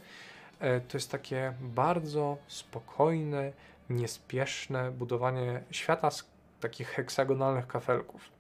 To 0.89 0.97
jest 0.97 1.11
takie 1.11 1.53
bardzo 1.61 2.37
spokojne, 2.47 3.53
niespieszne 3.91 4.91
budowanie 4.91 5.63
świata 5.71 6.11
z 6.11 6.25
takich 6.61 6.89
heksagonalnych 6.89 7.67
kafelków. 7.67 8.31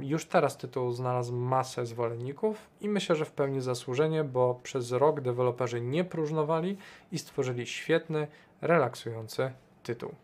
Już 0.00 0.24
teraz 0.24 0.56
tytuł 0.56 0.92
znalazł 0.92 1.36
masę 1.36 1.86
zwolenników 1.86 2.70
i 2.80 2.88
myślę, 2.88 3.16
że 3.16 3.24
w 3.24 3.32
pełni 3.32 3.60
zasłużenie, 3.60 4.24
bo 4.24 4.60
przez 4.62 4.92
rok 4.92 5.20
deweloperzy 5.20 5.80
nie 5.80 6.04
próżnowali 6.04 6.76
i 7.12 7.18
stworzyli 7.18 7.66
świetny, 7.66 8.26
relaksujący 8.60 9.52
tytuł. 9.82 10.14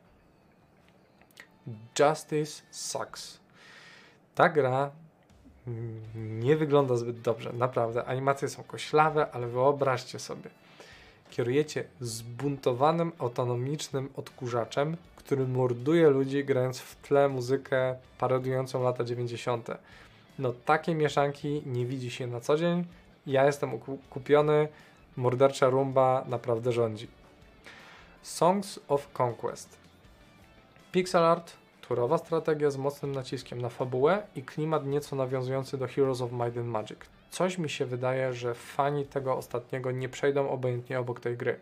Justice 1.99 2.63
Sucks. 2.71 3.41
Ta 4.35 4.49
gra 4.49 4.91
nie 6.15 6.57
wygląda 6.57 6.97
zbyt 6.97 7.21
dobrze, 7.21 7.53
naprawdę. 7.53 8.05
Animacje 8.05 8.49
są 8.49 8.63
koślawe, 8.63 9.31
ale 9.31 9.47
wyobraźcie 9.47 10.19
sobie. 10.19 10.51
Kierujecie 11.31 11.85
zbuntowanym, 12.01 13.13
autonomicznym 13.19 14.09
odkurzaczem, 14.17 14.97
który 15.17 15.47
morduje 15.47 16.11
ludzi, 16.11 16.45
grając 16.45 16.81
w 16.81 16.97
tle 16.97 17.29
muzykę 17.29 17.97
parodiującą 18.19 18.83
lata 18.83 19.05
90. 19.05 19.69
No 20.39 20.53
takie 20.65 20.95
mieszanki 20.95 21.63
nie 21.67 21.87
widzi 21.87 22.11
się 22.11 22.27
na 22.27 22.41
co 22.41 22.57
dzień. 22.57 22.85
Ja 23.27 23.47
jestem 23.47 23.71
kupiony, 24.11 24.69
mordercza 25.17 25.69
rumba 25.69 26.25
naprawdę 26.29 26.73
rządzi. 26.73 27.09
Songs 28.29 28.81
of 28.89 29.09
Conquest. 29.21 29.79
Pixel 30.93 31.25
art, 31.25 31.53
turowa 31.81 32.19
strategia 32.19 32.71
z 32.71 32.77
mocnym 32.77 33.13
naciskiem 33.13 33.61
na 33.63 33.69
fabułę 33.69 34.23
i 34.37 34.43
klimat 34.43 34.87
nieco 34.87 35.17
nawiązujący 35.17 35.79
do 35.79 35.87
Heroes 35.87 36.21
of 36.21 36.33
Might 36.33 36.57
and 36.57 36.67
Magic. 36.67 36.99
Coś 37.31 37.59
mi 37.59 37.71
się 37.71 37.87
wydaje, 37.87 38.33
że 38.33 38.55
fani 38.55 39.07
tego 39.07 39.37
ostatniego 39.37 39.91
nie 39.91 40.09
przejdą 40.09 40.49
obojętnie 40.49 41.01
obok 41.01 41.21
tej 41.21 41.37
gry. 41.37 41.61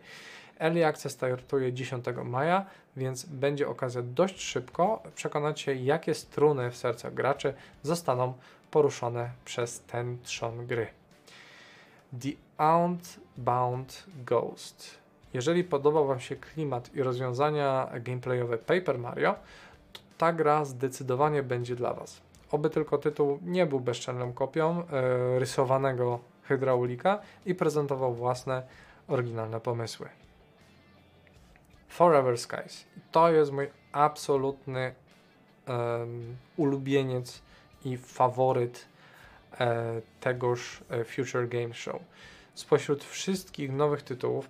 Early 0.59 0.85
Access 0.85 1.13
startuje 1.13 1.73
10 1.73 2.05
maja, 2.23 2.65
więc 2.97 3.25
będzie 3.25 3.67
okazja 3.67 4.01
dość 4.01 4.41
szybko 4.41 5.03
przekonać 5.15 5.61
się, 5.61 5.73
jakie 5.73 6.13
struny 6.13 6.71
w 6.71 6.77
sercach 6.77 7.13
graczy 7.13 7.53
zostaną 7.83 8.33
poruszone 8.71 9.31
przez 9.45 9.81
ten 9.81 10.17
trzon 10.23 10.67
gry. 10.67 10.87
The 12.21 12.29
Outbound 12.57 14.05
Ghost. 14.25 15.06
Jeżeli 15.37 15.63
podobał 15.63 16.07
Wam 16.07 16.19
się 16.19 16.35
klimat 16.35 16.95
i 16.95 17.03
rozwiązania 17.03 17.89
gameplayowe 17.99 18.57
Paper 18.57 18.99
Mario, 18.99 19.35
to 19.93 19.99
ta 20.17 20.33
gra 20.33 20.65
zdecydowanie 20.65 21.43
będzie 21.43 21.75
dla 21.75 21.93
Was. 21.93 22.21
Oby 22.51 22.69
tylko 22.69 22.97
tytuł 22.97 23.39
nie 23.41 23.65
był 23.65 23.79
bezczelną 23.79 24.33
kopią 24.33 24.83
e, 24.83 25.39
rysowanego 25.39 26.19
hydraulika 26.43 27.19
i 27.45 27.55
prezentował 27.55 28.13
własne 28.13 28.63
oryginalne 29.07 29.59
pomysły. 29.59 30.09
Forever 31.87 32.37
Skies. 32.37 32.85
To 33.11 33.31
jest 33.31 33.51
mój 33.51 33.69
absolutny 33.91 34.93
um, 35.67 36.35
ulubieniec 36.57 37.41
i 37.85 37.97
faworyt 37.97 38.85
e, 39.59 40.01
tegoż 40.19 40.83
e, 40.89 41.03
Future 41.03 41.47
Game 41.47 41.73
Show. 41.73 42.01
Spośród 42.57 43.03
wszystkich 43.03 43.71
nowych 43.71 44.03
tytułów 44.03 44.49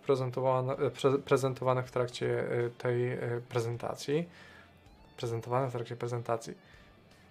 prezentowanych 1.25 1.85
w 1.85 1.91
trakcie 1.91 2.51
e, 2.51 2.69
tej 2.69 3.11
e, 3.11 3.19
prezentacji, 3.49 4.29
prezentowanych 5.17 5.69
w 5.69 5.73
trakcie 5.73 5.95
prezentacji, 5.95 6.53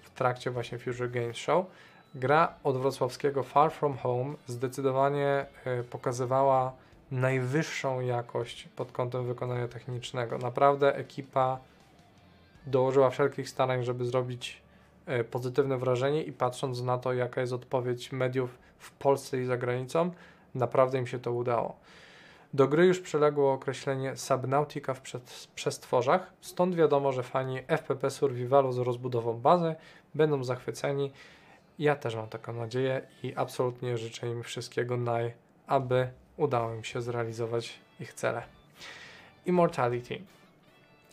w 0.03 0.11
trakcie 0.11 0.51
właśnie 0.51 0.79
Future 0.79 1.11
Game 1.11 1.35
Show, 1.35 1.67
gra 2.15 2.55
od 2.65 2.77
wrocławskiego 2.77 3.43
Far 3.43 3.73
From 3.73 3.97
Home 3.97 4.35
zdecydowanie 4.47 5.47
e, 5.65 5.83
pokazywała 5.83 6.73
najwyższą 7.11 8.01
jakość 8.01 8.69
pod 8.77 8.93
kątem 8.93 9.27
wykonania 9.27 9.69
technicznego. 9.69 10.39
Naprawdę 10.39 10.97
ekipa 10.97 11.59
dołożyła 12.67 13.11
wszelkich 13.11 13.49
starań, 13.49 13.85
żeby 13.85 14.05
zrobić 14.05 14.63
pozytywne 15.31 15.79
wrażenie 15.79 16.23
i 16.23 16.33
patrząc 16.33 16.83
na 16.83 16.99
to, 16.99 17.13
jaka 17.13 17.41
jest 17.41 17.53
odpowiedź 17.53 18.13
mediów 18.13 18.59
w 18.79 18.91
Polsce 18.91 19.41
i 19.41 19.45
za 19.45 19.57
granicą, 19.57 20.11
naprawdę 20.57 20.99
im 20.99 21.07
się 21.07 21.19
to 21.19 21.33
udało. 21.33 21.77
Do 22.55 22.69
gry 22.69 22.87
już 22.87 23.01
przyległo 23.01 23.53
określenie 23.53 24.17
Subnautica 24.17 24.95
w 24.95 25.01
przestworzach, 25.55 26.33
stąd 26.41 26.75
wiadomo, 26.75 27.13
że 27.13 27.23
fani 27.23 27.59
FPP 27.67 28.11
Survivalu 28.11 28.73
z 28.73 28.79
rozbudową 28.79 29.41
bazy 29.41 29.75
będą 30.15 30.45
zachwyceni. 30.45 31.13
Ja 31.79 31.97
też 31.97 32.17
mam 32.17 32.29
taką 32.29 32.53
nadzieję 32.53 33.03
i 33.23 33.35
absolutnie 33.37 33.99
życzę 33.99 34.29
im 34.29 34.43
wszystkiego 34.43 34.97
naj, 34.97 35.35
aby 35.67 36.09
udało 36.37 36.75
im 36.75 36.85
się 36.85 37.03
zrealizować 37.03 37.79
ich 38.01 38.15
cele. 38.15 38.43
Immortality. 39.47 40.19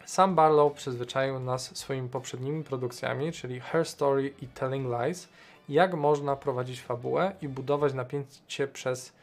Sam 0.05 0.35
Barlow 0.35 0.73
przyzwyczaił 0.73 1.39
nas 1.39 1.77
swoimi 1.77 2.09
poprzednimi 2.09 2.63
produkcjami, 2.63 3.31
czyli 3.31 3.59
Her 3.59 3.85
Story 3.85 4.33
i 4.41 4.47
Telling 4.47 4.87
Lies, 4.87 5.29
jak 5.69 5.93
można 5.93 6.35
prowadzić 6.35 6.81
fabułę 6.81 7.35
i 7.41 7.47
budować 7.47 7.93
napięcie 7.93 8.67
przez 8.67 9.13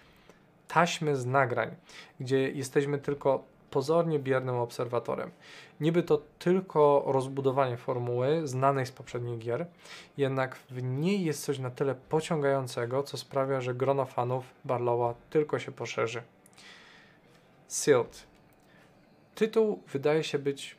taśmy 0.73 1.17
z 1.17 1.27
nagrań, 1.27 1.77
gdzie 2.21 2.51
jesteśmy 2.51 2.99
tylko 2.99 3.43
pozornie 3.71 4.19
biernym 4.19 4.55
obserwatorem. 4.55 5.31
Niby 5.81 6.03
to 6.03 6.23
tylko 6.39 7.05
rozbudowanie 7.07 7.77
formuły 7.77 8.49
znanej 8.49 8.87
z 8.87 8.93
poprzednich 8.93 9.39
gier, 9.39 9.67
jednak 10.17 10.57
w 10.71 10.83
niej 10.83 11.25
jest 11.25 11.45
coś 11.45 11.59
na 11.59 11.71
tyle 11.71 11.95
pociągającego, 11.95 13.03
co 13.03 13.17
sprawia, 13.17 13.61
że 13.61 13.75
grono 13.75 14.05
fanów 14.05 14.45
Barlowa 14.65 15.15
tylko 15.31 15.59
się 15.59 15.73
poszerzy. 15.73 16.23
Sealed. 17.69 18.27
Tytuł 19.35 19.83
wydaje 19.93 20.25
się 20.25 20.39
być 20.39 20.77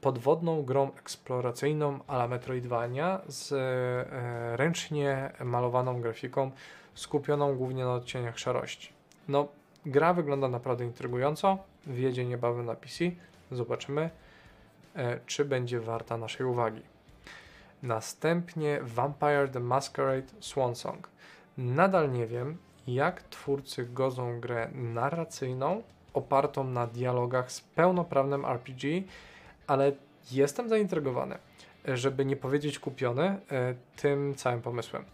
podwodną 0.00 0.62
grą 0.62 0.90
eksploracyjną 0.98 1.98
ala 2.06 2.28
Metroidvania 2.28 3.20
z 3.28 3.52
e, 3.52 4.56
ręcznie 4.56 5.32
malowaną 5.44 6.00
grafiką 6.00 6.50
skupioną 6.96 7.54
głównie 7.54 7.84
na 7.84 7.94
odcieniach 7.94 8.38
szarości. 8.38 8.92
No, 9.28 9.48
gra 9.86 10.14
wygląda 10.14 10.48
naprawdę 10.48 10.84
intrygująco, 10.84 11.58
wjedzie 11.86 12.24
niebawem 12.24 12.66
na 12.66 12.74
PC, 12.74 13.04
zobaczymy, 13.52 14.10
e, 14.96 15.20
czy 15.26 15.44
będzie 15.44 15.80
warta 15.80 16.16
naszej 16.16 16.46
uwagi. 16.46 16.82
Następnie 17.82 18.78
Vampire 18.82 19.48
the 19.48 19.60
Masquerade 19.60 20.32
Swansong. 20.40 21.08
Nadal 21.58 22.12
nie 22.12 22.26
wiem, 22.26 22.58
jak 22.86 23.22
twórcy 23.22 23.84
godzą 23.84 24.40
grę 24.40 24.70
narracyjną 24.74 25.82
opartą 26.14 26.64
na 26.64 26.86
dialogach 26.86 27.52
z 27.52 27.60
pełnoprawnym 27.60 28.44
RPG, 28.44 29.02
ale 29.66 29.92
jestem 30.30 30.68
zaintrygowany, 30.68 31.38
żeby 31.84 32.24
nie 32.24 32.36
powiedzieć 32.36 32.78
kupiony 32.78 33.24
e, 33.24 33.74
tym 33.96 34.34
całym 34.34 34.62
pomysłem. 34.62 35.04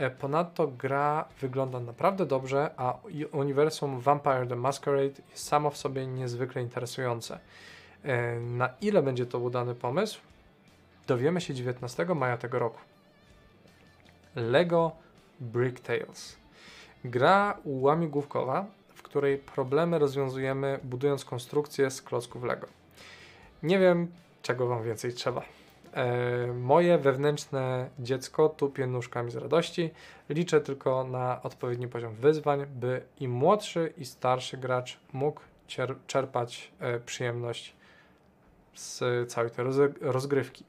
E, 0.00 0.10
ponadto 0.10 0.66
gra 0.68 1.24
wygląda 1.40 1.80
naprawdę 1.80 2.26
dobrze, 2.26 2.70
a 2.76 2.98
uniwersum 3.32 4.00
Vampire 4.00 4.46
the 4.46 4.56
Masquerade 4.56 5.22
jest 5.30 5.44
samo 5.48 5.70
w 5.70 5.76
sobie 5.76 6.06
niezwykle 6.06 6.62
interesujące. 6.62 7.38
E, 8.02 8.40
na 8.40 8.68
ile 8.80 9.02
będzie 9.02 9.26
to 9.26 9.38
udany 9.38 9.74
pomysł, 9.74 10.20
dowiemy 11.06 11.40
się 11.40 11.54
19 11.54 12.04
maja 12.04 12.36
tego 12.36 12.58
roku. 12.58 12.78
Lego 14.36 14.92
Brick 15.40 15.80
Tales. 15.80 16.36
Gra 17.04 17.56
łamigłówkowa, 17.64 18.66
w 18.94 19.02
której 19.02 19.38
problemy 19.38 19.98
rozwiązujemy 19.98 20.80
budując 20.84 21.24
konstrukcje 21.24 21.90
z 21.90 22.02
klocków 22.02 22.44
Lego. 22.44 22.66
Nie 23.62 23.78
wiem, 23.78 24.08
czego 24.42 24.66
wam 24.66 24.82
więcej 24.82 25.12
trzeba. 25.12 25.42
E, 25.94 26.52
moje 26.52 26.98
wewnętrzne 26.98 27.90
dziecko 27.98 28.48
tupie 28.48 28.86
nóżkami 28.86 29.30
z 29.30 29.36
radości. 29.36 29.90
Liczę 30.28 30.60
tylko 30.60 31.04
na 31.04 31.42
odpowiedni 31.42 31.88
poziom 31.88 32.14
wyzwań, 32.14 32.66
by 32.66 33.02
i 33.20 33.28
młodszy, 33.28 33.92
i 33.96 34.04
starszy 34.04 34.56
gracz 34.56 35.00
mógł 35.12 35.40
czerpać 36.06 36.72
e, 36.80 37.00
przyjemność 37.00 37.76
z 38.74 39.30
całej 39.32 39.50
tej 39.50 39.64
rozgrywki. 40.00 40.64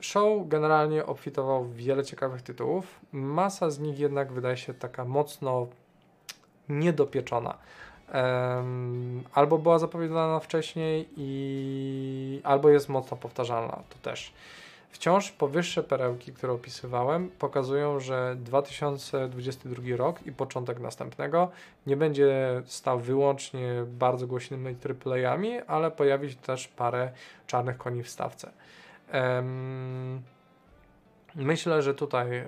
Show 0.00 0.48
generalnie 0.48 1.06
obfitował 1.06 1.64
w 1.64 1.74
wiele 1.74 2.04
ciekawych 2.04 2.42
tytułów. 2.42 3.00
Masa 3.12 3.70
z 3.70 3.78
nich 3.78 3.98
jednak 3.98 4.32
wydaje 4.32 4.56
się 4.56 4.74
taka 4.74 5.04
mocno 5.04 5.66
niedopieczona 6.68 7.58
albo 9.34 9.58
była 9.58 9.78
zapowiadana 9.78 10.40
wcześniej 10.40 11.08
i 11.16 12.40
albo 12.44 12.70
jest 12.70 12.88
mocno 12.88 13.16
powtarzalna, 13.16 13.82
to 13.88 13.98
też. 14.02 14.32
Wciąż 14.90 15.30
powyższe 15.30 15.82
perełki, 15.82 16.32
które 16.32 16.52
opisywałem, 16.52 17.30
pokazują, 17.38 18.00
że 18.00 18.36
2022 18.38 19.96
rok 19.96 20.26
i 20.26 20.32
początek 20.32 20.80
następnego 20.80 21.50
nie 21.86 21.96
będzie 21.96 22.62
stał 22.64 23.00
wyłącznie 23.00 23.84
bardzo 23.86 24.26
głośnymi 24.26 24.76
AAA-ami, 25.06 25.60
ale 25.66 25.90
pojawi 25.90 26.30
się 26.30 26.36
też 26.36 26.68
parę 26.68 27.12
czarnych 27.46 27.78
koni 27.78 28.02
w 28.02 28.08
stawce. 28.08 28.50
Um, 29.12 30.22
Myślę, 31.34 31.82
że 31.82 31.94
tutaj 31.94 32.44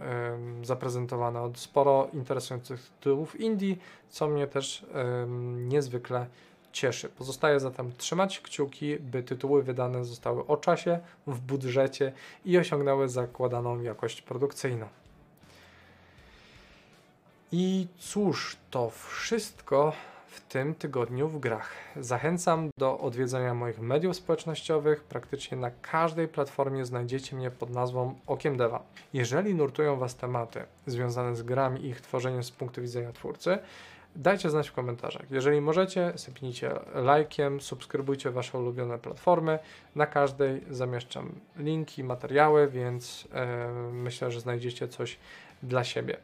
zaprezentowano 0.62 1.50
sporo 1.54 2.08
interesujących 2.12 2.90
tytułów 3.00 3.40
indie, 3.40 3.76
co 4.08 4.28
mnie 4.28 4.46
też 4.46 4.86
niezwykle 5.56 6.26
cieszy. 6.72 7.08
Pozostaje 7.08 7.60
zatem 7.60 7.92
trzymać 7.96 8.40
kciuki, 8.40 8.96
by 8.96 9.22
tytuły 9.22 9.62
wydane 9.62 10.04
zostały 10.04 10.46
o 10.46 10.56
czasie, 10.56 11.00
w 11.26 11.40
budżecie 11.40 12.12
i 12.44 12.58
osiągnęły 12.58 13.08
zakładaną 13.08 13.82
jakość 13.82 14.22
produkcyjną. 14.22 14.88
I 17.52 17.86
cóż, 17.98 18.56
to 18.70 18.90
wszystko 18.90 19.92
w 20.32 20.40
tym 20.40 20.74
tygodniu 20.74 21.28
w 21.28 21.40
grach. 21.40 21.70
Zachęcam 21.96 22.70
do 22.78 22.98
odwiedzenia 22.98 23.54
moich 23.54 23.80
mediów 23.80 24.16
społecznościowych. 24.16 25.04
Praktycznie 25.04 25.56
na 25.56 25.70
każdej 25.70 26.28
platformie 26.28 26.84
znajdziecie 26.84 27.36
mnie 27.36 27.50
pod 27.50 27.70
nazwą 27.70 28.14
Okiem 28.26 28.56
Deva. 28.56 28.82
Jeżeli 29.12 29.54
nurtują 29.54 29.96
Was 29.96 30.16
tematy 30.16 30.62
związane 30.86 31.36
z 31.36 31.42
grami 31.42 31.80
i 31.80 31.88
ich 31.88 32.00
tworzeniem 32.00 32.44
z 32.44 32.50
punktu 32.50 32.82
widzenia 32.82 33.12
twórcy, 33.12 33.58
dajcie 34.16 34.50
znać 34.50 34.68
w 34.68 34.72
komentarzach. 34.72 35.30
Jeżeli 35.30 35.60
możecie, 35.60 36.12
sypnijcie 36.16 36.70
lajkiem, 36.94 37.60
subskrybujcie 37.60 38.30
Wasze 38.30 38.58
ulubione 38.58 38.98
platformy. 38.98 39.58
Na 39.96 40.06
każdej 40.06 40.60
zamieszczam 40.70 41.32
linki, 41.56 42.04
materiały, 42.04 42.68
więc 42.68 43.28
e, 43.32 43.68
myślę, 43.92 44.30
że 44.30 44.40
znajdziecie 44.40 44.88
coś 44.88 45.18
dla 45.62 45.84
siebie. 45.84 46.16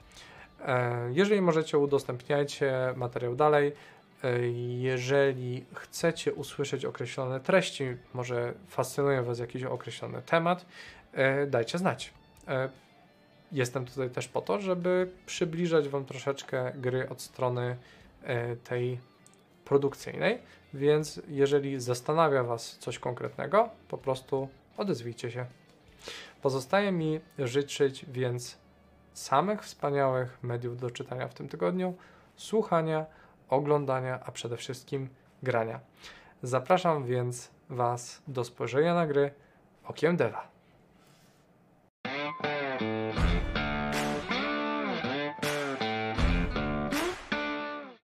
E, 0.67 1.11
jeżeli 1.13 1.41
możecie, 1.41 1.79
udostępniajcie 1.79 2.93
materiał 2.97 3.35
dalej. 3.35 3.73
E, 4.25 4.49
jeżeli 4.79 5.65
chcecie 5.75 6.35
usłyszeć 6.35 6.85
określone 6.85 7.41
treści, 7.41 7.97
może 8.15 8.55
fascynuje 8.69 9.23
Was 9.23 9.39
jakiś 9.39 9.63
określony 9.63 10.23
temat, 10.23 10.67
e, 11.13 11.47
dajcie 11.47 11.79
znać. 11.79 12.15
E, 12.49 12.69
jestem 13.53 13.85
tutaj 13.85 14.11
też 14.11 14.29
po 14.29 14.41
to, 14.41 14.61
żeby 14.61 15.11
przybliżać 15.27 15.89
Wam 15.89 16.05
troszeczkę 16.05 16.73
gry 16.75 17.09
od 17.09 17.23
strony 17.23 17.77
tej 18.65 18.99
produkcyjnej, 19.65 20.39
więc 20.75 21.23
jeżeli 21.29 21.81
zastanawia 21.81 22.45
Was 22.45 22.77
coś 22.79 22.99
konkretnego, 22.99 23.69
po 23.89 23.99
prostu 23.99 24.49
odezwijcie 24.77 25.31
się. 25.31 25.47
Pozostaje 26.43 26.93
mi 26.93 27.21
życzyć 27.39 28.07
więc 28.09 28.59
samych 29.13 29.63
wspaniałych 29.63 30.39
mediów 30.43 30.81
do 30.81 30.91
czytania 30.91 31.29
w 31.29 31.35
tym 31.35 31.49
tygodniu, 31.49 31.95
słuchania, 32.37 33.07
oglądania, 33.49 34.21
a 34.25 34.33
przede 34.33 34.57
wszystkim 34.57 35.09
grania. 35.43 35.81
Zapraszam 36.43 37.05
więc 37.05 37.51
Was 37.71 38.23
do 38.29 38.45
spojrzenia 38.45 38.95
na 38.95 39.07
gry 39.07 39.31
okiem 39.85 40.17
Deva. 40.17 40.58